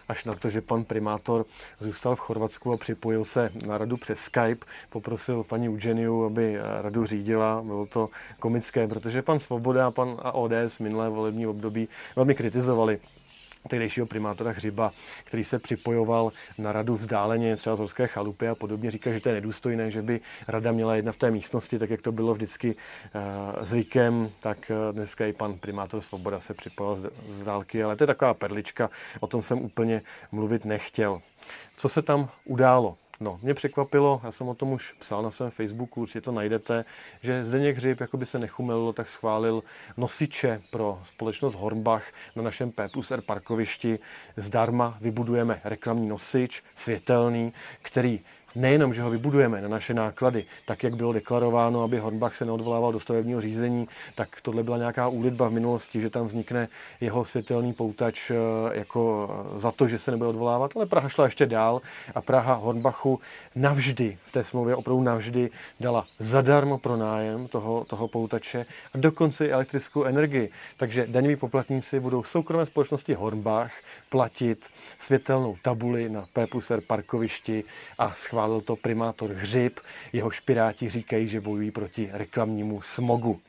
až 0.08 0.24
na 0.24 0.34
to, 0.34 0.50
že 0.50 0.60
pan 0.60 0.84
primátor 0.84 1.46
zůstal 1.78 2.16
v 2.16 2.20
Chorvatsku 2.20 2.72
a 2.72 2.76
připojil 2.76 3.24
se 3.24 3.50
na 3.66 3.78
radu 3.78 3.96
přes 3.96 4.18
Skype. 4.18 4.66
Poprosil 4.90 5.44
paní 5.44 5.68
Eugeniu, 5.68 6.24
aby 6.24 6.58
radu 6.80 7.06
řídila. 7.06 7.62
Bylo 7.64 7.86
to 7.86 8.08
komické, 8.40 8.88
protože 8.88 9.22
pan 9.22 9.40
Svoboda 9.40 9.86
a 9.86 9.90
pan 9.90 10.16
ODS 10.32 10.78
minulé 10.80 11.08
volební 11.08 11.46
období 11.46 11.88
velmi 12.16 12.34
kritizovali 12.34 12.98
tehdejšího 13.68 14.06
primátora 14.06 14.50
Hřiba, 14.50 14.92
který 15.24 15.44
se 15.44 15.58
připojoval 15.58 16.32
na 16.58 16.72
radu 16.72 16.96
vzdáleně, 16.96 17.56
třeba 17.56 17.76
z 17.76 17.78
Horské 17.78 18.06
chalupy 18.06 18.48
a 18.48 18.54
podobně, 18.54 18.90
říká, 18.90 19.12
že 19.12 19.20
to 19.20 19.28
je 19.28 19.34
nedůstojné, 19.34 19.90
že 19.90 20.02
by 20.02 20.20
rada 20.48 20.72
měla 20.72 20.96
jedna 20.96 21.12
v 21.12 21.16
té 21.16 21.30
místnosti, 21.30 21.78
tak 21.78 21.90
jak 21.90 22.02
to 22.02 22.12
bylo 22.12 22.34
vždycky 22.34 22.74
uh, 22.74 23.64
zvykem, 23.64 24.30
tak 24.40 24.70
uh, 24.70 24.94
dneska 24.94 25.26
i 25.26 25.32
pan 25.32 25.58
primátor 25.58 26.00
Svoboda 26.00 26.40
se 26.40 26.54
připojil 26.54 27.10
z 27.40 27.44
dálky, 27.44 27.82
ale 27.82 27.96
to 27.96 28.02
je 28.02 28.06
taková 28.06 28.34
perlička, 28.34 28.90
o 29.20 29.26
tom 29.26 29.42
jsem 29.42 29.58
úplně 29.58 30.02
mluvit 30.32 30.64
nechtěl. 30.64 31.20
Co 31.76 31.88
se 31.88 32.02
tam 32.02 32.28
událo? 32.44 32.94
No, 33.20 33.38
mě 33.42 33.54
překvapilo, 33.54 34.20
já 34.24 34.32
jsem 34.32 34.48
o 34.48 34.54
tom 34.54 34.72
už 34.72 34.92
psal 34.92 35.22
na 35.22 35.30
svém 35.30 35.50
Facebooku, 35.50 36.00
určitě 36.00 36.20
to 36.20 36.32
najdete, 36.32 36.84
že 37.22 37.44
Zdeněk 37.44 37.76
Hřib, 37.76 38.00
jako 38.00 38.16
by 38.16 38.26
se 38.26 38.38
nechumelilo, 38.38 38.92
tak 38.92 39.08
schválil 39.08 39.62
nosiče 39.96 40.62
pro 40.70 41.02
společnost 41.04 41.54
Hornbach 41.54 42.12
na 42.36 42.42
našem 42.42 42.70
P 42.70 42.88
plus 42.88 43.10
R 43.10 43.20
parkovišti. 43.26 43.98
Zdarma 44.36 44.98
vybudujeme 45.00 45.60
reklamní 45.64 46.08
nosič, 46.08 46.62
světelný, 46.76 47.52
který 47.82 48.20
nejenom, 48.54 48.94
že 48.94 49.02
ho 49.02 49.10
vybudujeme 49.10 49.60
na 49.60 49.68
naše 49.68 49.94
náklady, 49.94 50.44
tak 50.64 50.82
jak 50.82 50.96
bylo 50.96 51.12
deklarováno, 51.12 51.82
aby 51.82 51.98
Hornbach 51.98 52.36
se 52.36 52.44
neodvolával 52.44 52.92
do 52.92 53.00
stavebního 53.00 53.40
řízení, 53.40 53.88
tak 54.14 54.28
tohle 54.42 54.62
byla 54.62 54.78
nějaká 54.78 55.08
úlitba 55.08 55.48
v 55.48 55.52
minulosti, 55.52 56.00
že 56.00 56.10
tam 56.10 56.26
vznikne 56.26 56.68
jeho 57.00 57.24
světelný 57.24 57.72
poutač 57.72 58.30
eh, 58.30 58.34
jako 58.78 59.30
eh, 59.56 59.60
za 59.60 59.72
to, 59.72 59.88
že 59.88 59.98
se 59.98 60.10
nebude 60.10 60.28
odvolávat, 60.28 60.70
ale 60.76 60.86
Praha 60.86 61.08
šla 61.08 61.24
ještě 61.24 61.46
dál 61.46 61.80
a 62.14 62.20
Praha 62.20 62.54
Hornbachu 62.54 63.20
navždy, 63.54 64.18
v 64.24 64.32
té 64.32 64.44
smlouvě 64.44 64.76
opravdu 64.76 65.02
navždy 65.02 65.50
dala 65.80 66.06
zadarmo 66.18 66.78
pro 66.78 66.96
nájem 66.96 67.48
toho, 67.48 67.84
toho 67.84 68.08
poutače 68.08 68.66
a 68.94 68.98
dokonce 68.98 69.46
i 69.46 69.50
elektrickou 69.50 70.04
energii. 70.04 70.50
Takže 70.76 71.06
daňoví 71.06 71.36
poplatníci 71.36 72.00
budou 72.00 72.22
soukromé 72.22 72.66
společnosti 72.66 73.14
Hornbach 73.14 73.72
platit 74.08 74.66
světelnou 74.98 75.56
tabuli 75.62 76.08
na 76.08 76.26
P 76.32 76.46
plus 76.46 76.70
R 76.70 76.80
parkovišti 76.80 77.64
a 77.98 78.12
schválil 78.38 78.60
to 78.60 78.76
primátor 78.76 79.30
Hřib. 79.30 79.80
Jeho 80.12 80.30
špiráti 80.30 80.90
říkají, 80.90 81.28
že 81.28 81.40
bojují 81.40 81.70
proti 81.70 82.10
reklamnímu 82.12 82.80
smogu. 82.80 83.40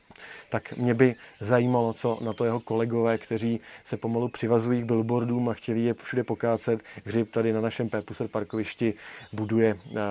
Tak 0.49 0.77
mě 0.77 0.93
by 0.93 1.15
zajímalo, 1.39 1.93
co 1.93 2.17
na 2.21 2.33
to 2.33 2.45
jeho 2.45 2.59
kolegové, 2.59 3.17
kteří 3.17 3.59
se 3.85 3.97
pomalu 3.97 4.27
přivazují 4.29 4.81
k 4.81 4.85
billboardům 4.85 5.49
a 5.49 5.53
chtěli 5.53 5.81
je 5.81 5.93
všude 5.93 6.23
pokácet. 6.23 6.81
Hřib 7.05 7.31
tady 7.31 7.53
na 7.53 7.61
našem 7.61 7.89
P 7.89 8.01
plus 8.01 8.21
R 8.21 8.27
parkovišti 8.27 8.93
buduje 9.33 9.73
uh, 9.73 10.01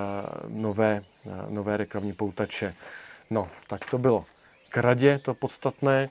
nové, 0.49 1.03
uh, 1.25 1.51
nové 1.51 1.77
reklamní 1.77 2.13
poutače. 2.13 2.75
No, 3.31 3.49
tak 3.67 3.91
to 3.91 3.99
bylo 3.99 4.25
k 4.69 4.77
radě, 4.77 5.19
to 5.19 5.35
podstatné. 5.35 6.09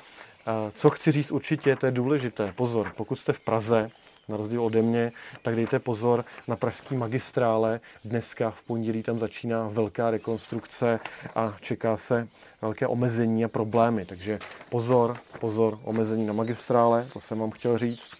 Co 0.73 0.89
chci 0.89 1.11
říct 1.11 1.31
určitě, 1.31 1.75
to 1.75 1.85
je 1.85 1.91
důležité. 1.91 2.53
Pozor, 2.55 2.91
pokud 2.95 3.15
jste 3.15 3.33
v 3.33 3.39
Praze, 3.39 3.89
na 4.27 4.37
rozdíl 4.37 4.63
ode 4.63 4.81
mě, 4.81 5.11
tak 5.41 5.55
dejte 5.55 5.79
pozor 5.79 6.25
na 6.47 6.55
pražský 6.55 6.95
magistrále. 6.95 7.79
Dneska 8.05 8.51
v 8.51 8.63
pondělí 8.63 9.03
tam 9.03 9.19
začíná 9.19 9.69
velká 9.69 10.11
rekonstrukce 10.11 10.99
a 11.35 11.55
čeká 11.61 11.97
se 11.97 12.27
velké 12.61 12.87
omezení 12.87 13.45
a 13.45 13.47
problémy. 13.47 14.05
Takže 14.05 14.39
pozor, 14.69 15.17
pozor, 15.39 15.79
omezení 15.83 16.25
na 16.25 16.33
magistrále, 16.33 17.07
to 17.13 17.19
jsem 17.19 17.39
vám 17.39 17.51
chtěl 17.51 17.77
říct. 17.77 18.11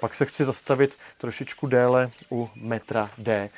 Pak 0.00 0.14
se 0.14 0.24
chci 0.26 0.44
zastavit 0.44 0.96
trošičku 1.18 1.66
déle 1.66 2.10
u 2.30 2.50
metra 2.54 3.10
D. 3.18 3.50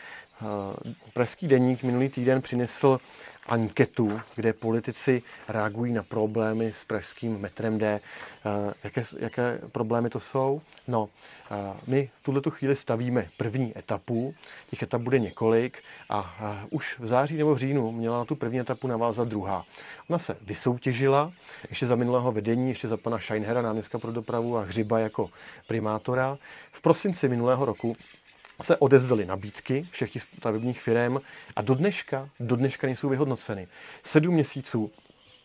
Pražský 1.13 1.49
deník 1.49 1.83
minulý 1.83 2.09
týden 2.09 2.43
přinesl 2.43 3.01
anketu, 3.47 4.21
kde 4.37 4.53
politici 4.53 5.23
reagují 5.49 5.93
na 5.93 6.03
problémy 6.03 6.73
s 6.73 6.85
pražským 6.85 7.39
metrem 7.39 7.79
D. 7.79 8.01
Jaké, 8.85 9.03
jaké 9.19 9.61
problémy 9.73 10.11
to 10.11 10.21
jsou? 10.21 10.61
No, 10.89 11.09
my 11.87 12.11
v 12.21 12.23
tuhle 12.23 12.43
chvíli 12.49 12.77
stavíme 12.77 13.27
první 13.37 13.79
etapu, 13.79 14.35
těch 14.71 14.83
etap 14.83 15.01
bude 15.01 15.19
několik 15.19 15.83
a 16.09 16.65
už 16.71 16.99
v 16.99 17.07
září 17.07 17.37
nebo 17.37 17.55
v 17.55 17.59
říjnu 17.59 17.93
měla 17.93 18.19
na 18.19 18.25
tu 18.25 18.35
první 18.35 18.61
etapu 18.61 18.87
navázat 18.87 19.29
druhá. 19.29 19.65
Ona 20.09 20.19
se 20.19 20.37
vysoutěžila 20.41 21.33
ještě 21.71 21.87
za 21.87 21.97
minulého 21.97 22.33
vedení, 22.33 22.69
ještě 22.69 22.89
za 22.89 22.97
pana 22.97 23.19
Scheinhera, 23.19 23.63
náměstka 23.63 23.99
pro 23.99 24.13
dopravu 24.13 24.57
a 24.57 24.63
Hřiba 24.63 24.99
jako 24.99 25.31
primátora. 25.67 26.39
V 26.73 26.83
prosinci 26.83 27.29
minulého 27.29 27.65
roku 27.65 27.97
se 28.63 28.77
odezdaly 28.77 29.27
nabídky 29.27 29.87
všech 29.91 30.13
těch 30.13 30.23
stavebních 30.39 30.81
firm 30.83 31.19
a 31.57 31.63
do 31.63 31.75
dneška, 31.75 32.29
do 32.41 32.57
dneška 32.57 32.87
nejsou 32.87 33.09
vyhodnoceny. 33.09 33.69
Sedm 34.03 34.35
měsíců 34.35 34.93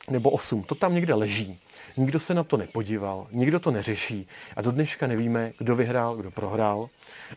nebo 0.10 0.30
osm, 0.30 0.64
to 0.64 0.76
tam 0.76 0.96
někde 0.96 1.14
leží. 1.14 1.60
Nikdo 1.98 2.20
se 2.20 2.34
na 2.34 2.44
to 2.44 2.58
nepodíval, 2.58 3.28
nikdo 3.32 3.60
to 3.60 3.72
neřeší 3.72 4.28
a 4.56 4.62
do 4.62 4.72
dneška 4.72 5.08
nevíme, 5.08 5.52
kdo 5.58 5.76
vyhrál, 5.76 6.16
kdo 6.16 6.32
prohrál. 6.32 6.90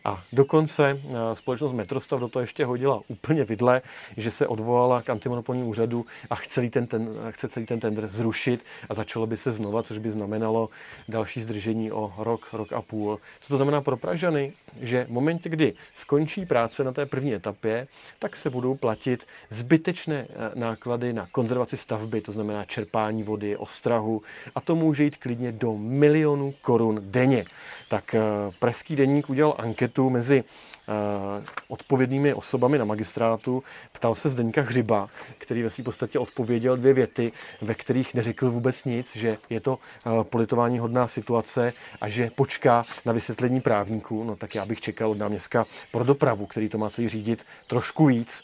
A 0.05 0.23
dokonce 0.33 0.89
eh, 0.89 1.35
společnost 1.35 1.73
Metrostav 1.73 2.19
do 2.19 2.27
toho 2.27 2.41
ještě 2.41 2.65
hodila 2.65 3.01
úplně 3.07 3.43
vidle, 3.43 3.81
že 4.17 4.31
se 4.31 4.47
odvolala 4.47 5.01
k 5.01 5.09
antimonopolnímu 5.09 5.69
úřadu 5.69 6.05
a 6.29 6.35
chce 6.35 6.63
celý 6.63 6.69
ten, 6.69 6.87
ten, 6.87 7.09
chce 7.29 7.49
celý 7.49 7.65
ten 7.65 7.79
tender 7.79 8.07
zrušit 8.07 8.65
a 8.89 8.93
začalo 8.93 9.27
by 9.27 9.37
se 9.37 9.51
znova, 9.51 9.83
což 9.83 9.97
by 9.97 10.11
znamenalo 10.11 10.69
další 11.09 11.41
zdržení 11.41 11.91
o 11.91 12.13
rok, 12.17 12.53
rok 12.53 12.73
a 12.73 12.81
půl. 12.81 13.19
Co 13.41 13.47
to 13.47 13.55
znamená 13.55 13.81
pro 13.81 13.97
Pražany? 13.97 14.53
Že 14.81 15.05
v 15.05 15.09
momentě, 15.09 15.49
kdy 15.49 15.73
skončí 15.95 16.45
práce 16.45 16.83
na 16.83 16.91
té 16.91 17.05
první 17.05 17.33
etapě, 17.33 17.87
tak 18.19 18.37
se 18.37 18.49
budou 18.49 18.75
platit 18.75 19.27
zbytečné 19.49 20.27
eh, 20.29 20.51
náklady 20.55 21.13
na 21.13 21.27
konzervaci 21.31 21.77
stavby, 21.77 22.21
to 22.21 22.31
znamená 22.31 22.65
čerpání 22.65 23.23
vody, 23.23 23.57
ostrahu, 23.57 24.21
a 24.55 24.61
to 24.61 24.75
může 24.75 25.03
jít 25.03 25.17
klidně 25.17 25.51
do 25.51 25.77
milionů 25.77 26.53
korun 26.61 26.99
denně. 27.01 27.45
Tak 27.87 28.15
eh, 28.15 28.21
Pražský 28.59 28.95
deník 28.95 29.29
udělal 29.29 29.55
anketu 29.57 30.09
mezi 30.09 30.43
eh, 30.43 31.43
odpovědnými 31.67 32.33
osobami 32.33 32.77
na 32.77 32.85
magistrátu. 32.85 33.63
Ptal 33.91 34.15
se 34.15 34.29
Zdeňka 34.29 34.61
Hřiba, 34.61 35.09
který 35.37 35.63
ve 35.63 35.69
své 35.69 35.83
podstatě 35.83 36.19
odpověděl 36.19 36.77
dvě 36.77 36.93
věty, 36.93 37.31
ve 37.61 37.73
kterých 37.73 38.13
neřekl 38.13 38.51
vůbec 38.51 38.85
nic, 38.85 39.07
že 39.15 39.37
je 39.49 39.59
to 39.59 39.79
eh, 40.05 40.23
politování 40.23 40.79
hodná 40.79 41.07
situace 41.07 41.73
a 42.01 42.09
že 42.09 42.31
počká 42.35 42.83
na 43.05 43.13
vysvětlení 43.13 43.61
právníků. 43.61 44.23
No 44.23 44.35
tak 44.35 44.55
já 44.55 44.65
bych 44.65 44.81
čekal 44.81 45.11
od 45.11 45.17
náměstka 45.17 45.65
pro 45.91 46.03
dopravu, 46.03 46.45
který 46.45 46.69
to 46.69 46.77
má 46.77 46.89
celý 46.89 47.09
řídit 47.09 47.45
trošku 47.67 48.05
víc. 48.05 48.43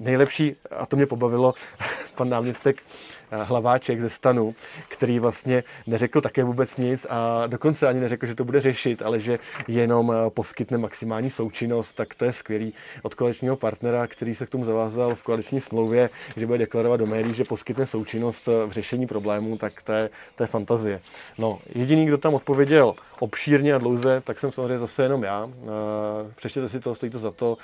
Nejlepší, 0.00 0.56
a 0.70 0.86
to 0.86 0.96
mě 0.96 1.06
pobavilo, 1.06 1.54
pan 2.14 2.28
náměstek 2.28 2.82
hlaváček 3.30 4.00
ze 4.00 4.10
stanu, 4.10 4.54
který 4.88 5.18
vlastně 5.18 5.64
neřekl 5.86 6.20
také 6.20 6.44
vůbec 6.44 6.76
nic 6.76 7.06
a 7.10 7.46
dokonce 7.46 7.88
ani 7.88 8.00
neřekl, 8.00 8.26
že 8.26 8.34
to 8.34 8.44
bude 8.44 8.60
řešit, 8.60 9.02
ale 9.02 9.20
že 9.20 9.38
jenom 9.68 10.12
eh, 10.12 10.30
poskytne 10.30 10.78
maximální 10.78 11.30
součinnost, 11.30 11.92
tak 11.92 12.14
to 12.14 12.24
je 12.24 12.32
skvělý 12.32 12.74
od 13.02 13.14
koaličního 13.14 13.56
partnera, 13.56 14.06
který 14.06 14.34
se 14.34 14.46
k 14.46 14.50
tomu 14.50 14.64
zavázal 14.64 15.14
v 15.14 15.22
koaliční 15.22 15.60
smlouvě, 15.60 16.10
že 16.36 16.46
bude 16.46 16.58
deklarovat 16.58 17.00
do 17.00 17.06
médií, 17.06 17.34
že 17.34 17.44
poskytne 17.44 17.86
součinnost 17.86 18.48
eh, 18.48 18.66
v 18.66 18.72
řešení 18.72 19.06
problémů, 19.06 19.56
tak 19.56 19.82
to 19.82 19.92
je, 19.92 20.10
to 20.34 20.42
je 20.42 20.46
fantazie. 20.46 21.00
No, 21.38 21.58
jediný, 21.74 22.06
kdo 22.06 22.18
tam 22.18 22.34
odpověděl 22.34 22.94
obšírně 23.18 23.74
a 23.74 23.78
dlouze, 23.78 24.22
tak 24.24 24.40
jsem 24.40 24.52
samozřejmě 24.52 24.78
zase 24.78 25.02
jenom 25.02 25.22
já. 25.22 25.50
Přečtěte 26.36 26.68
si 26.68 26.80
to, 26.80 26.94
stojí 26.94 27.12
to 27.12 27.18
za 27.18 27.30
to, 27.30 27.58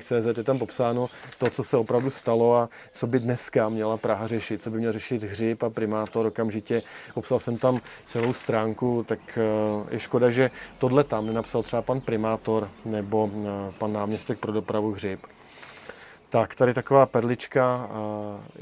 CZ, 0.00 0.36
je 0.36 0.44
tam 0.44 0.58
popsáno 0.58 1.06
to, 1.38 1.50
co 1.50 1.64
se 1.64 1.76
opravdu 1.76 2.10
stalo 2.10 2.56
a 2.56 2.68
co 2.92 3.06
by 3.06 3.18
dneska 3.18 3.68
měla 3.68 3.96
Praha 3.96 4.26
řešit, 4.26 4.62
co 4.62 4.70
by 4.70 4.78
měl 4.78 4.92
řešit 4.92 5.03
řešit 5.04 5.22
hřib 5.22 5.62
a 5.62 5.70
primátor 5.70 6.26
okamžitě. 6.26 6.82
Obsal 7.14 7.38
jsem 7.40 7.56
tam 7.56 7.80
celou 8.06 8.34
stránku, 8.34 9.04
tak 9.08 9.18
eh, 9.38 9.94
je 9.94 10.00
škoda, 10.00 10.30
že 10.30 10.50
tohle 10.78 11.04
tam 11.04 11.26
nenapsal 11.26 11.62
třeba 11.62 11.82
pan 11.82 12.00
primátor 12.00 12.68
nebo 12.84 13.30
eh, 13.34 13.72
pan 13.78 13.92
náměstek 13.92 14.38
pro 14.38 14.52
dopravu 14.52 14.92
hřib. 14.92 15.20
Tak, 16.28 16.54
tady 16.54 16.74
taková 16.74 17.06
perlička. 17.06 17.90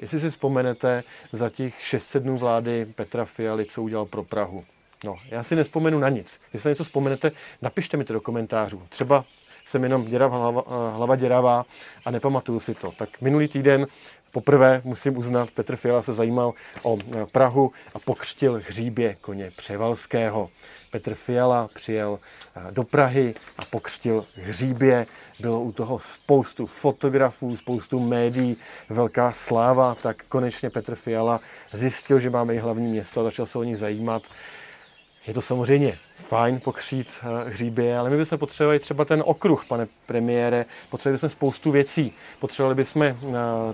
Jestli 0.01 0.21
si 0.21 0.31
vzpomenete 0.31 1.03
za 1.33 1.51
těch 1.51 1.75
600 1.81 2.23
dnů 2.23 2.39
vlády 2.39 2.87
Petra 2.95 3.25
Fialy, 3.25 3.65
co 3.65 3.83
udělal 3.83 4.07
pro 4.07 4.23
Prahu. 4.25 4.65
No, 5.05 5.17
já 5.31 5.43
si 5.45 5.57
nespomenu 5.57 5.99
na 5.99 6.09
nic. 6.09 6.41
Jestli 6.53 6.71
něco 6.71 6.85
vzpomenete, 6.85 7.33
napište 7.63 7.97
mi 7.97 8.05
to 8.05 8.13
do 8.13 8.21
komentářů. 8.21 8.83
Třeba 8.89 9.25
jsem 9.67 9.83
jenom 9.83 10.05
děrav, 10.05 10.33
hlava, 10.33 10.63
hlava 10.97 11.17
děravá 11.17 11.67
a 12.05 12.11
nepamatuju 12.11 12.61
si 12.61 12.75
to. 12.75 12.93
Tak 12.99 13.21
minulý 13.21 13.49
týden 13.49 13.87
poprvé 14.33 14.81
musím 14.85 15.19
uznat, 15.19 15.51
Petr 15.51 15.77
Fiala 15.77 16.03
se 16.03 16.13
zajímal 16.13 16.55
o 16.83 16.99
Prahu 17.33 17.73
a 17.95 17.99
pokřtil 17.99 18.63
hříbě 18.69 19.17
koně 19.21 19.53
Převalského. 19.57 20.51
Petr 20.91 21.15
Fiala 21.15 21.69
přijel 21.75 22.19
do 22.71 22.85
Prahy 22.85 23.35
a 23.59 23.65
pokřtil 23.65 24.27
hříbě. 24.35 25.07
Bylo 25.41 25.61
u 25.61 25.73
toho 25.73 25.99
spoustu 25.99 26.67
fotografů, 26.67 27.57
spoustu 27.57 28.01
médií, 28.01 28.57
velká 28.89 29.33
sláva, 29.33 29.95
tak 29.95 30.23
konečně 30.29 30.71
Petr 30.71 30.95
Fiala 30.95 31.41
zjistil, 31.73 32.21
že 32.21 32.31
máme 32.31 32.55
i 32.55 32.59
hlavní 32.59 32.91
město 32.91 33.21
a 33.21 33.25
začal 33.25 33.47
se 33.47 33.59
o 33.59 33.63
ní 33.63 33.77
zajímat. 33.77 34.23
Je 35.27 35.35
to 35.35 35.43
samozřejmě 35.43 35.99
fajn 36.17 36.61
pokřít 36.61 37.09
eh, 37.23 37.51
hříbě, 37.51 37.99
ale 37.99 38.11
my 38.11 38.17
bychom 38.17 38.39
potřebovali 38.39 38.79
třeba 38.79 39.05
ten 39.05 39.23
okruh, 39.27 39.65
pane 39.67 39.89
premiére. 40.07 40.65
Potřebovali 40.91 41.17
bychom 41.17 41.31
spoustu 41.31 41.71
věcí. 41.71 42.13
Potřebovali 42.39 42.75
bychom 42.75 43.03
eh, 43.03 43.15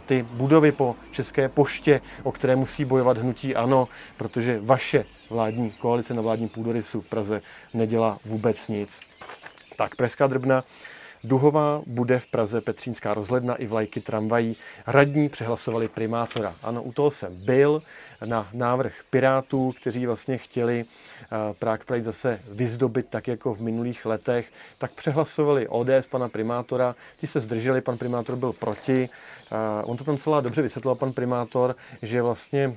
ty 0.06 0.22
budovy 0.22 0.72
po 0.72 0.96
České 1.10 1.48
poště, 1.48 2.00
o 2.22 2.32
které 2.32 2.56
musí 2.56 2.84
bojovat 2.84 3.18
hnutí 3.18 3.54
ANO, 3.54 3.88
protože 4.16 4.60
vaše 4.60 5.04
vládní 5.30 5.70
koalice 5.70 6.14
na 6.14 6.22
vládním 6.22 6.48
půdorysu 6.48 7.00
v 7.00 7.08
Praze 7.08 7.42
nedělá 7.74 8.18
vůbec 8.24 8.68
nic. 8.68 9.00
Tak, 9.76 9.96
Pražská 9.96 10.26
drbna 10.26 10.64
Duhová 11.24 11.82
bude 11.86 12.18
v 12.18 12.26
Praze 12.26 12.60
Petřínská 12.60 13.14
rozhledna 13.14 13.54
i 13.54 13.66
vlajky 13.66 14.00
tramvají. 14.00 14.56
Radní 14.86 15.28
přehlasovali 15.28 15.88
primátora. 15.88 16.54
Ano, 16.62 16.82
u 16.82 16.92
toho 16.92 17.10
jsem 17.10 17.36
byl 17.44 17.82
na 18.24 18.48
návrh 18.52 18.92
Pirátů, 19.10 19.72
kteří 19.80 20.06
vlastně 20.06 20.38
chtěli 20.38 20.84
eh, 20.84 21.26
Prague 21.58 21.84
Pride 21.84 22.04
zase 22.04 22.40
vyzdobit 22.48 23.06
tak 23.10 23.28
jako 23.28 23.54
v 23.54 23.60
minulých 23.60 24.06
letech, 24.06 24.48
tak 24.78 24.92
přehlasovali 24.92 25.68
ODS 25.68 26.06
pana 26.10 26.28
primátora, 26.28 26.94
ti 27.20 27.26
se 27.26 27.40
zdrželi, 27.40 27.80
pan 27.80 27.98
primátor 27.98 28.36
byl 28.36 28.52
proti, 28.52 29.08
On 29.84 29.96
to 29.96 30.04
tam 30.04 30.18
celá 30.18 30.40
dobře 30.40 30.62
vysvětlil 30.62 30.94
pan 30.94 31.12
primátor, 31.12 31.76
že 32.02 32.22
vlastně 32.22 32.76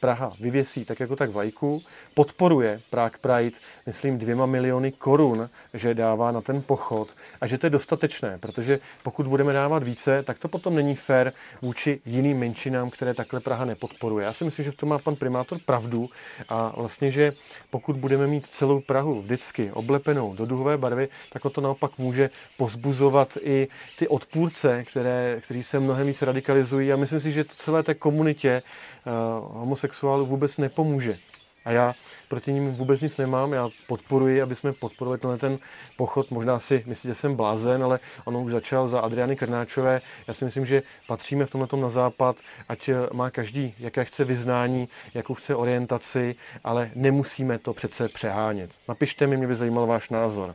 Praha 0.00 0.32
vyvěsí 0.40 0.84
tak 0.84 1.00
jako 1.00 1.16
tak 1.16 1.30
vlajku, 1.30 1.82
podporuje 2.14 2.80
Prague 2.90 3.18
Pride, 3.20 3.56
myslím, 3.86 4.18
dvěma 4.18 4.46
miliony 4.46 4.92
korun, 4.92 5.50
že 5.74 5.94
dává 5.94 6.32
na 6.32 6.40
ten 6.40 6.62
pochod 6.62 7.08
a 7.40 7.46
že 7.46 7.53
to 7.58 7.66
je 7.66 7.70
dostatečné, 7.70 8.38
protože 8.38 8.78
pokud 9.02 9.26
budeme 9.26 9.52
dávat 9.52 9.82
více, 9.82 10.22
tak 10.22 10.38
to 10.38 10.48
potom 10.48 10.74
není 10.74 10.94
fér 10.94 11.32
vůči 11.62 12.00
jiným 12.06 12.38
menšinám, 12.38 12.90
které 12.90 13.14
takhle 13.14 13.40
Praha 13.40 13.64
nepodporuje. 13.64 14.26
Já 14.26 14.32
si 14.32 14.44
myslím, 14.44 14.64
že 14.64 14.70
v 14.70 14.76
tom 14.76 14.88
má 14.88 14.98
pan 14.98 15.16
primátor 15.16 15.58
pravdu 15.64 16.10
a 16.48 16.72
vlastně, 16.76 17.10
že 17.10 17.32
pokud 17.70 17.96
budeme 17.96 18.26
mít 18.26 18.46
celou 18.46 18.80
Prahu 18.80 19.20
vždycky 19.20 19.72
oblepenou 19.72 20.34
do 20.34 20.46
duhové 20.46 20.78
barvy, 20.78 21.08
tak 21.32 21.42
to 21.52 21.60
naopak 21.60 21.98
může 21.98 22.30
pozbuzovat 22.56 23.38
i 23.42 23.68
ty 23.98 24.08
odpůrce, 24.08 24.84
které, 24.84 25.40
kteří 25.44 25.62
se 25.62 25.80
mnohem 25.80 26.06
víc 26.06 26.22
radikalizují 26.22 26.92
a 26.92 26.96
myslím 26.96 27.20
si, 27.20 27.32
že 27.32 27.44
to 27.44 27.54
celé 27.54 27.82
té 27.82 27.94
komunitě 27.94 28.62
uh, 28.62 29.12
homosexuálů 29.58 30.26
vůbec 30.26 30.56
nepomůže. 30.56 31.18
A 31.64 31.70
já 31.70 31.94
proti 32.34 32.52
ním 32.52 32.74
vůbec 32.74 33.00
nic 33.00 33.16
nemám, 33.16 33.52
já 33.52 33.68
podporuji, 33.86 34.42
aby 34.42 34.54
jsme 34.54 34.72
podporovali 34.72 35.18
tenhle 35.18 35.38
ten 35.38 35.58
pochod. 35.96 36.30
Možná 36.30 36.58
si 36.58 36.82
myslíte, 36.86 37.14
že 37.14 37.20
jsem 37.20 37.36
blázen, 37.36 37.84
ale 37.84 38.00
ono 38.24 38.42
už 38.42 38.52
začal 38.52 38.88
za 38.88 39.00
Adriany 39.00 39.36
Krnáčové. 39.36 40.00
Já 40.28 40.34
si 40.34 40.44
myslím, 40.44 40.66
že 40.66 40.82
patříme 41.06 41.46
v 41.46 41.50
tomhle 41.50 41.68
na 41.80 41.88
západ, 41.88 42.36
ať 42.68 42.88
eh, 42.88 42.94
má 43.12 43.30
každý, 43.30 43.74
jaké 43.78 44.04
chce 44.04 44.24
vyznání, 44.24 44.88
jakou 45.14 45.34
chce 45.34 45.54
orientaci, 45.54 46.34
ale 46.64 46.90
nemusíme 46.94 47.58
to 47.58 47.74
přece 47.74 48.08
přehánět. 48.08 48.70
Napište 48.88 49.26
mi, 49.26 49.36
mě 49.36 49.46
by 49.46 49.54
zajímal 49.54 49.86
váš 49.86 50.10
názor. 50.10 50.54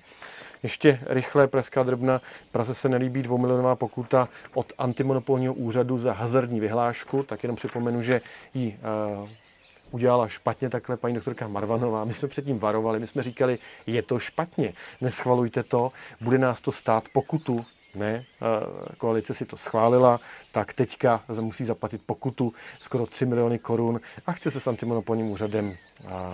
Ještě 0.64 1.00
rychle 1.06 1.48
Pražská 1.48 1.84
drbna. 1.84 2.22
Praze 2.52 2.76
se 2.76 2.90
nelíbí 2.90 3.24
dvoumilionová 3.24 3.76
pokuta 3.76 4.30
od 4.54 4.74
antimonopolního 4.78 5.54
úřadu 5.54 6.00
za 6.00 6.14
hazardní 6.14 6.60
vyhlášku. 6.60 7.24
Tak 7.24 7.44
jenom 7.44 7.56
připomenu, 7.56 8.02
že 8.02 8.22
ji 8.54 8.80
uh, 9.22 9.30
udělala 9.92 10.28
špatně 10.28 10.70
takhle 10.70 10.98
paní 10.98 11.16
doktorka 11.16 11.48
Marvanová. 11.48 12.06
My 12.06 12.14
jsme 12.14 12.28
předtím 12.28 12.60
varovali, 12.60 13.00
my 13.00 13.08
jsme 13.08 13.24
říkali, 13.24 13.58
je 13.88 14.02
to 14.02 14.20
špatně, 14.20 14.74
neschvalujte 15.02 15.64
to, 15.64 15.92
bude 16.22 16.38
nás 16.38 16.62
to 16.62 16.72
stát 16.72 17.10
pokutu 17.14 17.66
ne, 17.96 18.26
koalice 18.98 19.34
si 19.34 19.46
to 19.46 19.58
schválila, 19.58 20.20
tak 20.52 20.74
teďka 20.74 21.24
musí 21.42 21.66
zaplatit 21.66 22.02
pokutu 22.06 22.54
skoro 22.80 23.06
3 23.06 23.26
miliony 23.26 23.60
korun 23.60 24.00
a 24.26 24.32
chce 24.32 24.52
se 24.52 24.60
s 24.60 24.68
antimonopolním 24.68 25.32
úřadem 25.32 25.78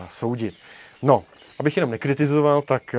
soudit. 0.09 0.55
No, 1.01 1.23
abych 1.59 1.77
jenom 1.77 1.91
nekritizoval, 1.91 2.61
tak 2.61 2.95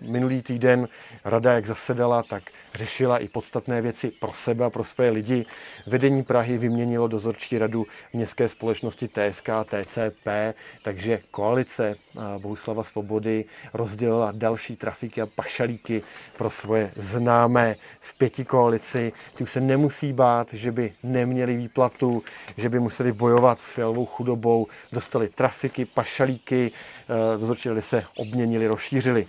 minulý 0.00 0.42
týden 0.42 0.88
rada, 1.24 1.52
jak 1.52 1.66
zasedala, 1.66 2.22
tak 2.22 2.42
řešila 2.74 3.18
i 3.18 3.28
podstatné 3.28 3.82
věci 3.82 4.10
pro 4.10 4.32
sebe 4.32 4.64
a 4.64 4.70
pro 4.70 4.84
své 4.84 5.10
lidi. 5.10 5.46
Vedení 5.86 6.22
Prahy 6.22 6.58
vyměnilo 6.58 7.08
dozorčí 7.08 7.58
radu 7.58 7.86
městské 8.12 8.48
společnosti 8.48 9.08
TSK, 9.08 9.48
TCP, 9.64 10.26
takže 10.82 11.20
koalice 11.30 11.94
Bohuslava 12.38 12.84
Svobody 12.84 13.44
rozdělila 13.74 14.32
další 14.34 14.76
trafiky 14.76 15.20
a 15.20 15.26
pašalíky 15.26 16.02
pro 16.38 16.50
svoje 16.50 16.92
známé 16.96 17.76
v 18.00 18.18
pěti 18.18 18.44
koalici. 18.44 19.12
Ti 19.34 19.44
už 19.44 19.50
se 19.50 19.60
nemusí 19.60 20.12
bát, 20.12 20.54
že 20.54 20.72
by 20.72 20.92
neměli 21.02 21.56
výplatu, 21.56 22.22
že 22.56 22.68
by 22.68 22.80
museli 22.80 23.12
bojovat 23.12 23.60
s 23.60 23.64
fialovou 23.64 24.06
chudobou, 24.06 24.66
dostali 24.92 25.28
trafiky, 25.28 25.84
pašalíky, 25.84 26.72
dozorčí 27.38 27.68
rady 27.68 27.82
se 27.90 28.04
obměnili, 28.16 28.66
rozšířili. 28.66 29.26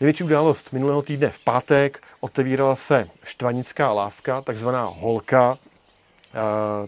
Největší 0.00 0.24
událost 0.24 0.72
minulého 0.72 1.02
týdne 1.02 1.30
v 1.30 1.38
pátek 1.38 2.02
otevírala 2.20 2.76
se 2.76 3.06
štvanická 3.24 3.92
lávka, 3.92 4.42
takzvaná 4.42 4.84
holka. 4.84 5.58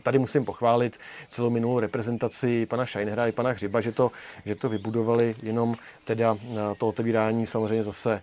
Tady 0.02 0.18
musím 0.18 0.44
pochválit 0.44 0.98
celou 1.28 1.50
minulou 1.50 1.78
reprezentaci 1.78 2.66
pana 2.66 2.86
Scheinera 2.86 3.26
i 3.26 3.32
pana 3.32 3.50
Hřiba, 3.50 3.80
že 3.80 3.92
to, 3.92 4.10
že 4.46 4.54
to 4.54 4.68
vybudovali, 4.68 5.34
jenom 5.42 5.76
teda 6.04 6.36
to 6.78 6.88
otevírání 6.88 7.46
samozřejmě 7.46 7.84
zase 7.84 8.22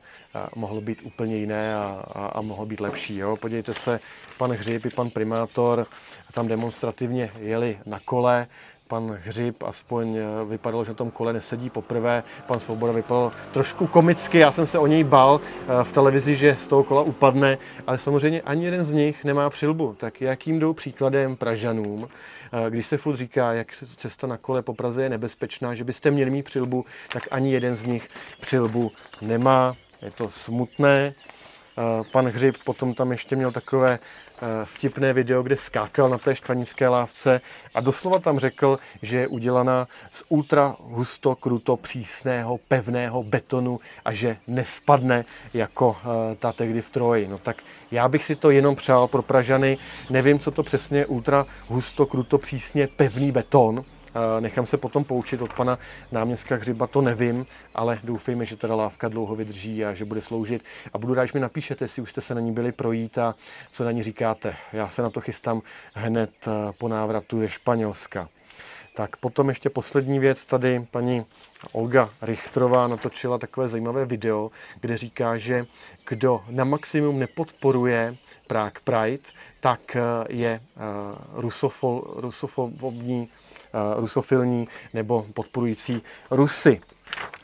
mohlo 0.56 0.82
být 0.82 1.02
úplně 1.04 1.38
jiné 1.38 1.76
a, 1.76 2.04
a, 2.12 2.26
a 2.26 2.42
mohlo 2.42 2.66
být 2.66 2.80
lepší. 2.80 3.18
Jo? 3.18 3.38
Podívejte 3.38 3.74
se, 3.74 4.00
pan 4.38 4.52
Hřib 4.52 4.86
i 4.86 4.90
pan 4.90 5.10
primátor 5.10 5.88
tam 6.34 6.48
demonstrativně 6.48 7.32
jeli 7.40 7.80
na 7.86 8.00
kole, 8.06 8.48
pan 8.88 9.18
Hřib 9.24 9.64
aspoň 9.64 10.18
eh, 10.18 10.26
vypadalo, 10.50 10.84
že 10.84 10.92
na 10.92 10.96
tom 10.96 11.12
kole 11.12 11.34
nesedí 11.34 11.70
poprvé. 11.70 12.24
Pan 12.48 12.60
Svoboda 12.60 12.94
vypadal 12.94 13.32
trošku 13.52 13.88
komicky, 13.88 14.38
já 14.38 14.52
jsem 14.52 14.68
se 14.68 14.80
o 14.80 14.88
něj 14.88 15.04
bál 15.04 15.42
eh, 15.42 15.84
v 15.84 15.92
televizi, 15.94 16.36
že 16.36 16.58
z 16.62 16.68
toho 16.68 16.84
kola 16.84 17.02
upadne, 17.02 17.58
ale 17.88 17.98
samozřejmě 17.98 18.42
ani 18.42 18.66
jeden 18.66 18.86
z 18.86 18.92
nich 18.92 19.24
nemá 19.24 19.50
přilbu. 19.50 19.96
Tak 20.00 20.22
jakým 20.22 20.60
jdou 20.60 20.74
příkladem 20.74 21.36
Pražanům, 21.36 22.10
eh, 22.52 22.70
když 22.70 22.88
se 22.88 22.98
furt 22.98 23.16
říká, 23.16 23.54
jak 23.54 23.68
cesta 23.98 24.28
na 24.28 24.38
kole 24.38 24.62
po 24.62 24.74
Praze 24.74 25.04
je 25.04 25.10
nebezpečná, 25.10 25.76
že 25.76 25.84
byste 25.84 26.12
měli 26.12 26.32
mít 26.32 26.44
přilbu, 26.44 26.86
tak 27.14 27.24
ani 27.32 27.54
jeden 27.54 27.76
z 27.76 27.84
nich 27.84 28.10
přilbu 28.42 28.92
nemá. 29.22 29.76
Je 30.02 30.12
to 30.12 30.30
smutné. 30.30 31.14
Pan 32.12 32.28
Hřib 32.28 32.56
potom 32.66 32.94
tam 32.94 33.12
ještě 33.12 33.36
měl 33.36 33.52
takové 33.52 34.00
vtipné 34.66 35.14
video, 35.14 35.44
kde 35.44 35.58
skákal 35.58 36.10
na 36.10 36.18
té 36.18 36.36
štvanické 36.36 36.88
lávce 36.88 37.42
a 37.76 37.82
doslova 37.82 38.20
tam 38.20 38.40
řekl, 38.40 38.80
že 39.02 39.18
je 39.18 39.28
udělaná 39.28 39.88
z 40.12 40.24
ultra 40.30 40.76
husto, 40.80 41.36
kruto, 41.36 41.78
přísného, 41.78 42.60
pevného 42.68 43.24
betonu 43.24 43.80
a 44.06 44.14
že 44.14 44.38
nespadne 44.48 45.26
jako 45.54 45.98
eh, 46.00 46.36
ta 46.36 46.54
tehdy 46.54 46.82
v 46.82 46.90
Troji. 46.90 47.28
No 47.28 47.38
tak 47.38 47.64
já 47.92 48.10
bych 48.10 48.26
si 48.26 48.36
to 48.36 48.52
jenom 48.52 48.76
přál 48.76 49.08
pro 49.08 49.22
Pražany. 49.22 49.78
Nevím, 50.10 50.40
co 50.40 50.52
to 50.52 50.64
přesně 50.64 51.06
ultra 51.06 51.46
husto, 51.68 52.06
kruto, 52.06 52.38
přísně 52.38 52.88
pevný 52.88 53.32
beton, 53.32 53.84
Nechám 54.40 54.66
se 54.66 54.78
potom 54.78 55.04
poučit 55.04 55.42
od 55.42 55.54
pana 55.54 55.80
náměstka 56.12 56.56
Hřiba, 56.56 56.88
to 56.88 57.02
nevím, 57.02 57.46
ale 57.76 58.00
doufejme, 58.04 58.46
že 58.46 58.56
teda 58.56 58.76
lávka 58.76 59.08
dlouho 59.08 59.36
vydrží 59.36 59.86
a 59.86 59.94
že 59.94 60.06
bude 60.06 60.22
sloužit. 60.22 60.64
A 60.94 60.98
budu 60.98 61.14
rád, 61.14 61.26
že 61.26 61.32
mi 61.34 61.40
napíšete, 61.40 61.86
jestli 61.86 62.02
už 62.02 62.12
jste 62.12 62.22
se 62.22 62.36
na 62.36 62.42
ní 62.42 62.52
byli 62.52 62.72
projít 62.72 63.18
a 63.18 63.36
co 63.72 63.84
na 63.84 63.92
ní 63.92 64.04
říkáte. 64.04 64.56
Já 64.74 64.90
se 64.90 65.02
na 65.02 65.10
to 65.10 65.22
chystám 65.22 65.62
hned 65.94 66.32
eh, 66.48 66.74
po 66.78 66.88
návratu 66.88 67.40
ze 67.40 67.50
Španělska. 67.50 68.30
Tak 68.96 69.18
potom 69.18 69.50
ještě 69.50 69.70
poslední 69.70 70.20
věc 70.20 70.46
tady 70.46 70.88
paní 70.92 71.26
Olga 71.72 72.10
Richtrová 72.22 72.88
natočila 72.88 73.38
takové 73.38 73.68
zajímavé 73.68 74.06
video, 74.06 74.52
kde 74.82 74.98
říká, 74.98 75.38
že 75.38 75.66
kdo 76.08 76.42
na 76.50 76.64
maximum 76.64 77.20
nepodporuje 77.20 78.16
Prague 78.48 78.82
Pride, 78.84 79.24
tak 79.60 79.96
eh, 79.96 80.02
je 80.30 80.50
eh, 80.50 80.80
rusofol, 81.34 82.14
rusofobní 82.16 83.30
Eh, 83.30 83.47
rusofilní 83.98 84.68
nebo 84.94 85.26
podporující 85.34 86.02
Rusy. 86.32 86.82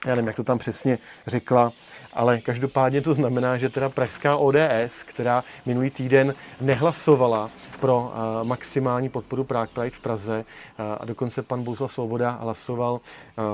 Já 0.06 0.16
nevím, 0.16 0.28
jak 0.28 0.36
to 0.36 0.44
tam 0.44 0.58
přesně 0.58 0.98
řekla, 1.28 1.72
ale 2.14 2.42
každopádně 2.42 3.02
to 3.02 3.14
znamená, 3.14 3.58
že 3.58 3.70
teda 3.70 3.90
pražská 3.90 4.38
ODS, 4.38 5.04
která 5.06 5.44
minulý 5.66 5.90
týden 5.90 6.36
nehlasovala 6.62 7.52
pro 7.80 8.00
uh, 8.00 8.48
maximální 8.48 9.10
podporu 9.10 9.44
Prague 9.44 9.74
Pride 9.74 9.98
v 9.98 10.00
Praze 10.00 10.46
uh, 10.80 10.86
a 11.00 11.06
dokonce 11.06 11.42
pan 11.42 11.64
Bohuslav 11.64 11.94
Svoboda 11.94 12.32
hlasoval 12.42 13.00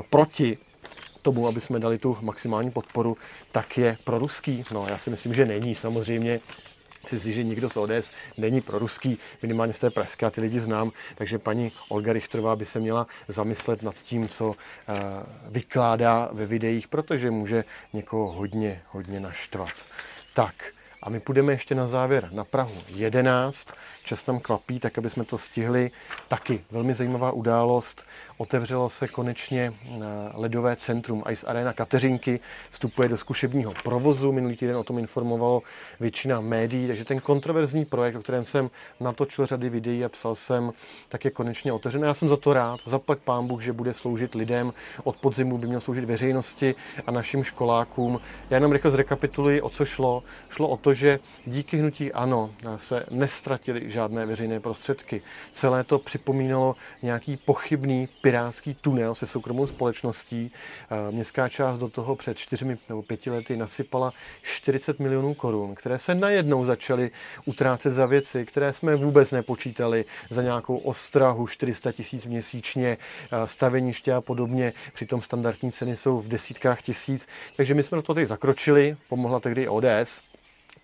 proti 0.09 0.57
tomu, 1.21 1.47
aby 1.47 1.61
jsme 1.61 1.79
dali 1.79 1.97
tu 1.97 2.17
maximální 2.21 2.71
podporu, 2.71 3.17
tak 3.51 3.77
je 3.77 3.97
pro 4.03 4.19
ruský. 4.19 4.65
No, 4.71 4.87
já 4.87 4.97
si 4.97 5.09
myslím, 5.09 5.33
že 5.33 5.45
není 5.45 5.75
samozřejmě 5.75 6.39
Myslím 7.03 7.19
si, 7.19 7.33
že 7.33 7.43
nikdo 7.43 7.69
z 7.69 7.77
ODS 7.77 8.11
není 8.37 8.61
pro 8.61 8.79
ruský, 8.79 9.19
minimálně 9.41 9.73
z 9.73 9.79
té 9.79 9.89
pražské, 9.89 10.25
a 10.25 10.29
ty 10.29 10.41
lidi 10.41 10.59
znám, 10.59 10.91
takže 11.15 11.39
paní 11.39 11.71
Olga 11.89 12.13
Richterová 12.13 12.55
by 12.55 12.65
se 12.65 12.79
měla 12.79 13.07
zamyslet 13.27 13.83
nad 13.83 13.95
tím, 13.95 14.27
co 14.27 14.55
eh, 14.55 14.93
vykládá 15.49 16.29
ve 16.31 16.45
videích, 16.45 16.87
protože 16.87 17.31
může 17.31 17.63
někoho 17.93 18.31
hodně, 18.31 18.81
hodně 18.91 19.19
naštvat. 19.19 19.73
Tak, 20.33 20.73
a 21.03 21.09
my 21.09 21.19
půjdeme 21.19 21.53
ještě 21.53 21.75
na 21.75 21.87
závěr 21.87 22.29
na 22.31 22.43
Prahu 22.43 22.75
11. 22.87 23.67
Čas 24.03 24.25
nám 24.25 24.39
kvapí, 24.39 24.79
tak 24.79 24.97
aby 24.97 25.09
jsme 25.09 25.25
to 25.25 25.37
stihli. 25.37 25.91
Taky 26.27 26.61
velmi 26.71 26.93
zajímavá 26.93 27.31
událost. 27.31 28.03
Otevřelo 28.37 28.89
se 28.89 29.07
konečně 29.07 29.73
eh, 29.73 29.97
ledové 30.33 30.75
centrum 30.75 31.23
Ice 31.31 31.47
Arena 31.47 31.73
Kateřinky. 31.73 32.39
Vstupuje 32.71 33.09
do 33.09 33.17
zkušebního 33.17 33.73
provozu. 33.83 34.31
Minulý 34.31 34.55
týden 34.55 34.75
o 34.75 34.83
tom 34.83 34.99
informovalo 34.99 35.63
většina 35.99 36.41
médií. 36.41 36.87
Takže 36.87 37.05
ten 37.05 37.19
kontroverzní 37.19 37.85
projekt, 37.85 38.15
o 38.15 38.21
kterém 38.21 38.45
jsem 38.45 38.69
natočil 38.99 39.45
řady 39.45 39.69
videí 39.69 40.05
a 40.05 40.09
psal 40.09 40.35
jsem, 40.35 40.71
tak 41.09 41.25
je 41.25 41.31
konečně 41.31 41.73
otevřený. 41.73 42.03
Já 42.03 42.13
jsem 42.13 42.29
za 42.29 42.37
to 42.37 42.53
rád. 42.53 42.79
Zaplať 42.85 43.19
pán 43.19 43.47
Bůh, 43.47 43.61
že 43.61 43.73
bude 43.73 43.93
sloužit 43.93 44.35
lidem. 44.35 44.73
Od 45.03 45.17
podzimu 45.17 45.57
by 45.57 45.67
měl 45.67 45.81
sloužit 45.81 46.05
veřejnosti 46.05 46.75
a 47.07 47.11
našim 47.11 47.43
školákům. 47.43 48.21
Já 48.49 48.57
jenom 48.57 48.71
rychle 48.71 48.91
zrekapituluji, 48.91 49.61
o 49.61 49.69
co 49.69 49.85
šlo. 49.85 50.23
Šlo 50.49 50.69
o 50.69 50.77
to, 50.77 50.88
že 50.93 51.19
díky 51.45 51.77
hnutí 51.77 52.13
ANO 52.13 52.51
se 52.77 53.05
nestratili 53.11 53.91
žádné 53.91 54.25
veřejné 54.25 54.59
prostředky. 54.59 55.21
Celé 55.51 55.83
to 55.83 55.99
připomínalo 55.99 56.75
nějaký 57.01 57.37
pochybný 57.37 58.09
pirátský 58.21 58.73
tunel 58.73 59.15
se 59.15 59.27
soukromou 59.27 59.67
společností. 59.67 60.51
Městská 61.11 61.49
část 61.49 61.77
do 61.77 61.89
toho 61.89 62.15
před 62.15 62.37
čtyřmi 62.37 62.77
nebo 62.89 63.03
pěti 63.03 63.29
lety 63.29 63.57
nasypala 63.57 64.13
40 64.41 64.99
milionů 64.99 65.33
korun, 65.33 65.75
které 65.75 65.99
se 65.99 66.15
najednou 66.15 66.65
začaly 66.65 67.11
utrácet 67.45 67.93
za 67.93 68.05
věci, 68.05 68.45
které 68.45 68.73
jsme 68.73 68.95
vůbec 68.95 69.31
nepočítali 69.31 70.05
za 70.29 70.41
nějakou 70.41 70.77
ostrahu 70.77 71.47
400 71.47 71.91
tisíc 71.91 72.25
měsíčně, 72.25 72.97
staveniště 73.45 74.13
a 74.13 74.21
podobně. 74.21 74.73
Přitom 74.93 75.21
standardní 75.21 75.71
ceny 75.71 75.97
jsou 75.97 76.21
v 76.21 76.27
desítkách 76.27 76.81
tisíc. 76.81 77.27
Takže 77.55 77.73
my 77.73 77.83
jsme 77.83 77.95
do 77.95 78.01
toho 78.01 78.15
teď 78.15 78.27
zakročili, 78.27 78.97
pomohla 79.09 79.39
tehdy 79.39 79.67
ODS, 79.67 80.21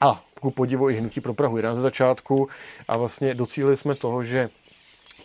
a 0.01 0.21
ku 0.41 0.51
podivu 0.51 0.89
i 0.89 0.95
hnutí 0.95 1.21
pro 1.21 1.34
Prahu 1.34 1.58
11 1.58 1.75
ze 1.75 1.81
začátku. 1.81 2.49
A 2.88 2.97
vlastně 2.97 3.34
docílili 3.34 3.77
jsme 3.77 3.95
toho, 3.95 4.23
že 4.23 4.49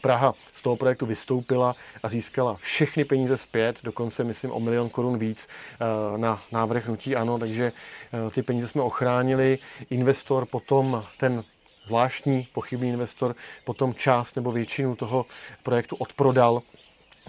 Praha 0.00 0.34
z 0.54 0.62
toho 0.62 0.76
projektu 0.76 1.06
vystoupila 1.06 1.76
a 2.02 2.08
získala 2.08 2.56
všechny 2.60 3.04
peníze 3.04 3.36
zpět, 3.36 3.76
dokonce 3.82 4.24
myslím 4.24 4.52
o 4.52 4.60
milion 4.60 4.88
korun 4.88 5.18
víc 5.18 5.48
eh, 5.48 6.18
na 6.18 6.42
návrh 6.52 6.86
hnutí 6.86 7.16
ano, 7.16 7.38
takže 7.38 7.72
eh, 7.72 8.30
ty 8.30 8.42
peníze 8.42 8.68
jsme 8.68 8.82
ochránili. 8.82 9.58
Investor 9.90 10.46
potom 10.46 11.04
ten 11.18 11.44
zvláštní 11.86 12.48
pochybný 12.52 12.88
investor 12.88 13.34
potom 13.64 13.94
část 13.94 14.36
nebo 14.36 14.52
většinu 14.52 14.96
toho 14.96 15.26
projektu 15.62 15.96
odprodal 15.96 16.62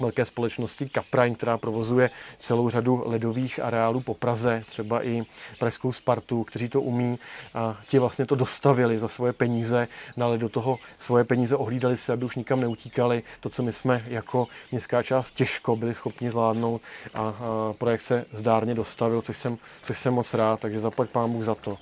velké 0.02 0.26
společnosti 0.26 0.90
Kapraň, 0.90 1.36
která 1.36 1.58
provozuje 1.58 2.10
celou 2.38 2.70
řadu 2.70 3.04
ledových 3.06 3.60
areálů 3.60 4.02
po 4.02 4.14
Praze, 4.14 4.64
třeba 4.68 5.06
i 5.06 5.24
pražskou 5.60 5.94
Spartu, 5.94 6.44
kteří 6.44 6.70
to 6.70 6.82
umí 6.82 7.20
a 7.54 7.78
ti 7.88 8.00
vlastně 8.00 8.26
to 8.26 8.36
dostavili 8.36 9.00
za 9.00 9.08
svoje 9.08 9.34
peníze, 9.34 9.88
dali 10.18 10.38
do 10.38 10.50
toho 10.50 10.80
svoje 10.98 11.24
peníze, 11.24 11.56
ohlídali 11.56 11.98
se, 11.98 12.14
aby 12.14 12.26
už 12.26 12.36
nikam 12.36 12.62
neutíkali. 12.62 13.24
To, 13.40 13.50
co 13.50 13.64
my 13.64 13.74
jsme 13.74 14.04
jako 14.08 14.48
městská 14.72 15.04
část 15.04 15.32
těžko 15.32 15.76
byli 15.76 15.94
schopni 15.94 16.32
zvládnout 16.32 16.82
a, 17.14 17.22
a 17.22 17.34
projekt 17.78 18.02
se 18.02 18.26
zdárně 18.34 18.76
dostavil, 18.76 19.22
což 19.22 19.38
jsem, 19.38 19.58
což 19.84 20.00
jsem 20.00 20.14
moc 20.14 20.34
rád, 20.34 20.60
takže 20.60 20.80
zaplať 20.80 21.10
pán 21.10 21.32
Bůh 21.32 21.44
za 21.44 21.56
to. 21.56 21.78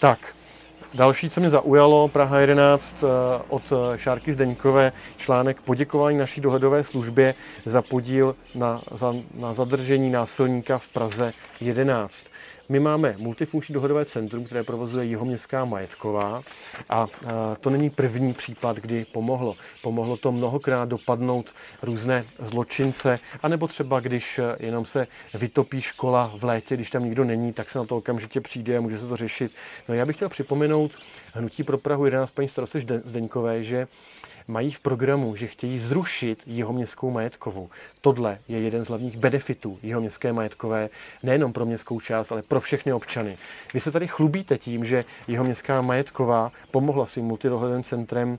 Tak, 0.00 0.34
Další, 0.94 1.30
co 1.30 1.40
mě 1.40 1.50
zaujalo, 1.50 2.08
Praha 2.08 2.40
11 2.40 2.96
eh, 3.02 3.42
od 3.48 3.62
eh, 3.72 3.98
Šárky 3.98 4.32
Zdeňkové, 4.32 4.92
článek 5.16 5.60
poděkování 5.60 6.18
naší 6.18 6.40
dohledové 6.40 6.84
službě 6.84 7.34
za 7.64 7.82
podíl 7.82 8.36
na, 8.54 8.80
za, 8.94 9.14
na 9.34 9.54
zadržení 9.54 10.10
násilníka 10.10 10.78
v 10.78 10.88
Praze 10.88 11.32
11. 11.60 12.14
My 12.68 12.80
máme 12.80 13.14
multifunkční 13.18 13.72
dohodové 13.72 14.04
centrum, 14.04 14.44
které 14.44 14.64
provozuje 14.64 15.04
Jihoměstská 15.04 15.64
majetková 15.64 16.42
a 16.88 17.06
to 17.60 17.70
není 17.70 17.90
první 17.90 18.34
případ, 18.34 18.76
kdy 18.76 19.04
pomohlo. 19.12 19.56
Pomohlo 19.82 20.16
to 20.16 20.32
mnohokrát 20.32 20.88
dopadnout 20.88 21.54
různé 21.82 22.24
zločince, 22.38 23.18
anebo 23.42 23.68
třeba 23.68 24.00
když 24.00 24.40
jenom 24.58 24.86
se 24.86 25.06
vytopí 25.34 25.80
škola 25.80 26.32
v 26.38 26.44
létě, 26.44 26.74
když 26.74 26.90
tam 26.90 27.04
nikdo 27.04 27.24
není, 27.24 27.52
tak 27.52 27.70
se 27.70 27.78
na 27.78 27.84
to 27.84 27.96
okamžitě 27.96 28.40
přijde 28.40 28.76
a 28.76 28.80
může 28.80 28.98
se 28.98 29.06
to 29.06 29.16
řešit. 29.16 29.52
No 29.88 29.94
já 29.94 30.06
bych 30.06 30.16
chtěl 30.16 30.28
připomenout 30.28 30.92
Hnutí 31.32 31.62
pro 31.62 31.78
Prahu 31.78 32.04
11 32.04 32.30
paní 32.30 32.48
starosty 32.48 32.86
Zdeňkové, 33.04 33.64
že 33.64 33.88
mají 34.48 34.70
v 34.70 34.80
programu, 34.80 35.36
že 35.36 35.46
chtějí 35.46 35.78
zrušit 35.78 36.42
jeho 36.46 36.72
městskou 36.72 37.10
majetkovou. 37.10 37.70
Tohle 38.00 38.38
je 38.48 38.60
jeden 38.60 38.84
z 38.84 38.88
hlavních 38.88 39.16
benefitů 39.16 39.78
jeho 39.82 40.00
městské 40.00 40.32
majetkové, 40.32 40.88
nejenom 41.22 41.52
pro 41.52 41.66
městskou 41.66 42.00
část, 42.00 42.32
ale 42.32 42.42
pro 42.42 42.60
všechny 42.60 42.92
občany. 42.92 43.36
Vy 43.74 43.80
se 43.80 43.90
tady 43.90 44.08
chlubíte 44.08 44.58
tím, 44.58 44.84
že 44.84 45.04
jeho 45.28 45.44
městská 45.44 45.82
majetková 45.82 46.52
pomohla 46.70 47.06
svým 47.06 47.24
multidohledovým 47.24 47.84
centrem 47.84 48.38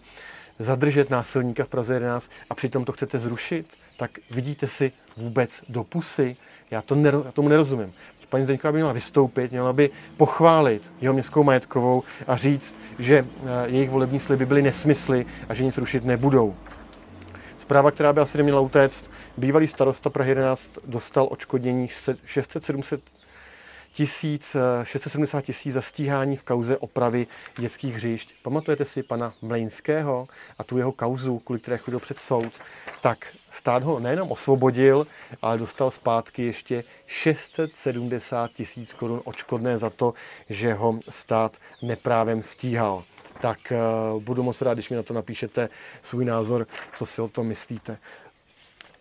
zadržet 0.60 1.10
násilníka 1.10 1.64
v 1.64 1.68
Praze 1.68 1.94
11 1.94 2.32
a 2.50 2.56
přitom 2.56 2.86
to 2.86 2.92
chcete 2.92 3.20
zrušit, 3.20 3.66
tak 3.98 4.12
vidíte 4.32 4.68
si 4.68 4.92
vůbec 5.18 5.62
do 5.70 5.84
pusy. 5.84 6.36
Já, 6.72 6.82
to 6.82 6.96
nero, 6.96 7.22
já 7.26 7.32
tomu 7.32 7.50
nerozumím 7.50 7.94
paní 8.30 8.44
Zdeňková 8.44 8.72
by 8.72 8.78
měla 8.78 8.94
vystoupit, 8.94 9.52
měla 9.52 9.74
by 9.74 9.90
pochválit 10.18 10.94
jeho 11.02 11.14
městskou 11.14 11.44
majetkovou 11.44 12.04
a 12.28 12.38
říct, 12.38 12.76
že 13.00 13.26
eh, 13.28 13.70
jejich 13.70 13.90
volební 13.90 14.20
sliby 14.20 14.46
byly 14.46 14.62
nesmysly 14.62 15.26
a 15.50 15.54
že 15.54 15.64
nic 15.64 15.78
rušit 15.78 16.06
nebudou. 16.06 16.56
Zpráva, 17.58 17.92
která 17.92 18.14
by 18.14 18.22
asi 18.22 18.38
neměla 18.38 18.60
utéct, 18.62 19.10
bývalý 19.38 19.68
starosta 19.68 20.10
Prahy 20.10 20.32
11 20.32 20.70
dostal 20.86 21.28
očkodnění 21.32 21.88
600-700 21.88 23.00
tisíc, 23.94 24.56
670 24.84 25.42
tisíc 25.42 25.74
za 25.74 25.82
stíhání 25.82 26.38
v 26.38 26.44
kauze 26.44 26.78
opravy 26.78 27.28
dětských 27.60 27.96
hřišť. 27.96 28.34
Pamatujete 28.42 28.86
si 28.86 29.04
pana 29.04 29.34
Mlejnského 29.42 30.28
a 30.60 30.64
tu 30.64 30.78
jeho 30.78 30.92
kauzu, 30.92 31.40
kvůli 31.40 31.60
které 31.60 31.78
chodil 31.78 32.00
před 32.00 32.18
soud? 32.18 32.54
Tak 33.02 33.28
stát 33.52 33.84
ho 33.84 34.00
nejenom 34.00 34.32
osvobodil, 34.32 35.08
ale 35.42 35.58
dostal 35.58 35.92
zpátky 35.92 36.44
ještě 36.44 36.84
670 37.08 38.52
tisíc 38.52 38.94
korun 38.94 39.22
očkodné 39.26 39.78
za 39.78 39.90
to, 39.90 40.14
že 40.50 40.74
ho 40.74 41.00
stát 41.10 41.58
neprávem 41.82 42.44
stíhal. 42.44 43.04
Tak 43.42 43.74
uh, 44.14 44.22
budu 44.24 44.44
moc 44.44 44.62
rád, 44.62 44.74
když 44.74 44.90
mi 44.90 44.96
na 44.96 45.04
to 45.04 45.14
napíšete 45.14 45.70
svůj 46.02 46.26
názor, 46.26 46.68
co 46.94 47.06
si 47.06 47.22
o 47.22 47.28
tom 47.28 47.48
myslíte. 47.48 47.98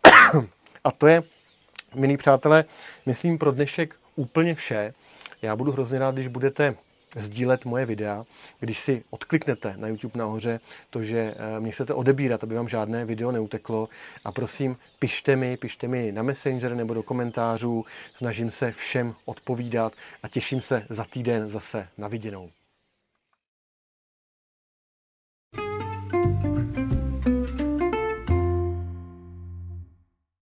a 0.84 0.90
to 0.90 1.06
je, 1.06 1.22
milí 1.94 2.16
přátelé, 2.16 2.64
myslím 3.06 3.38
pro 3.38 3.52
dnešek 3.52 4.01
úplně 4.16 4.54
vše. 4.54 4.94
Já 5.42 5.56
budu 5.56 5.72
hrozně 5.72 5.98
rád, 5.98 6.14
když 6.14 6.28
budete 6.28 6.74
sdílet 7.16 7.64
moje 7.64 7.86
videa, 7.86 8.24
když 8.60 8.80
si 8.80 9.04
odkliknete 9.10 9.74
na 9.76 9.88
YouTube 9.88 10.18
nahoře 10.18 10.60
to, 10.90 11.02
že 11.02 11.34
eh, 11.36 11.60
mě 11.60 11.72
chcete 11.72 11.94
odebírat, 11.94 12.44
aby 12.44 12.54
vám 12.54 12.68
žádné 12.68 13.04
video 13.04 13.32
neuteklo 13.32 13.88
a 14.24 14.32
prosím, 14.32 14.76
pište 14.98 15.36
mi, 15.36 15.56
pište 15.56 15.88
mi 15.88 16.12
na 16.12 16.22
Messenger 16.22 16.74
nebo 16.74 16.94
do 16.94 17.02
komentářů, 17.02 17.84
snažím 18.14 18.50
se 18.50 18.72
všem 18.72 19.14
odpovídat 19.24 19.92
a 20.22 20.28
těším 20.28 20.60
se 20.60 20.86
za 20.88 21.04
týden 21.04 21.48
zase 21.48 21.88
na 21.98 22.08
viděnou. 22.08 22.50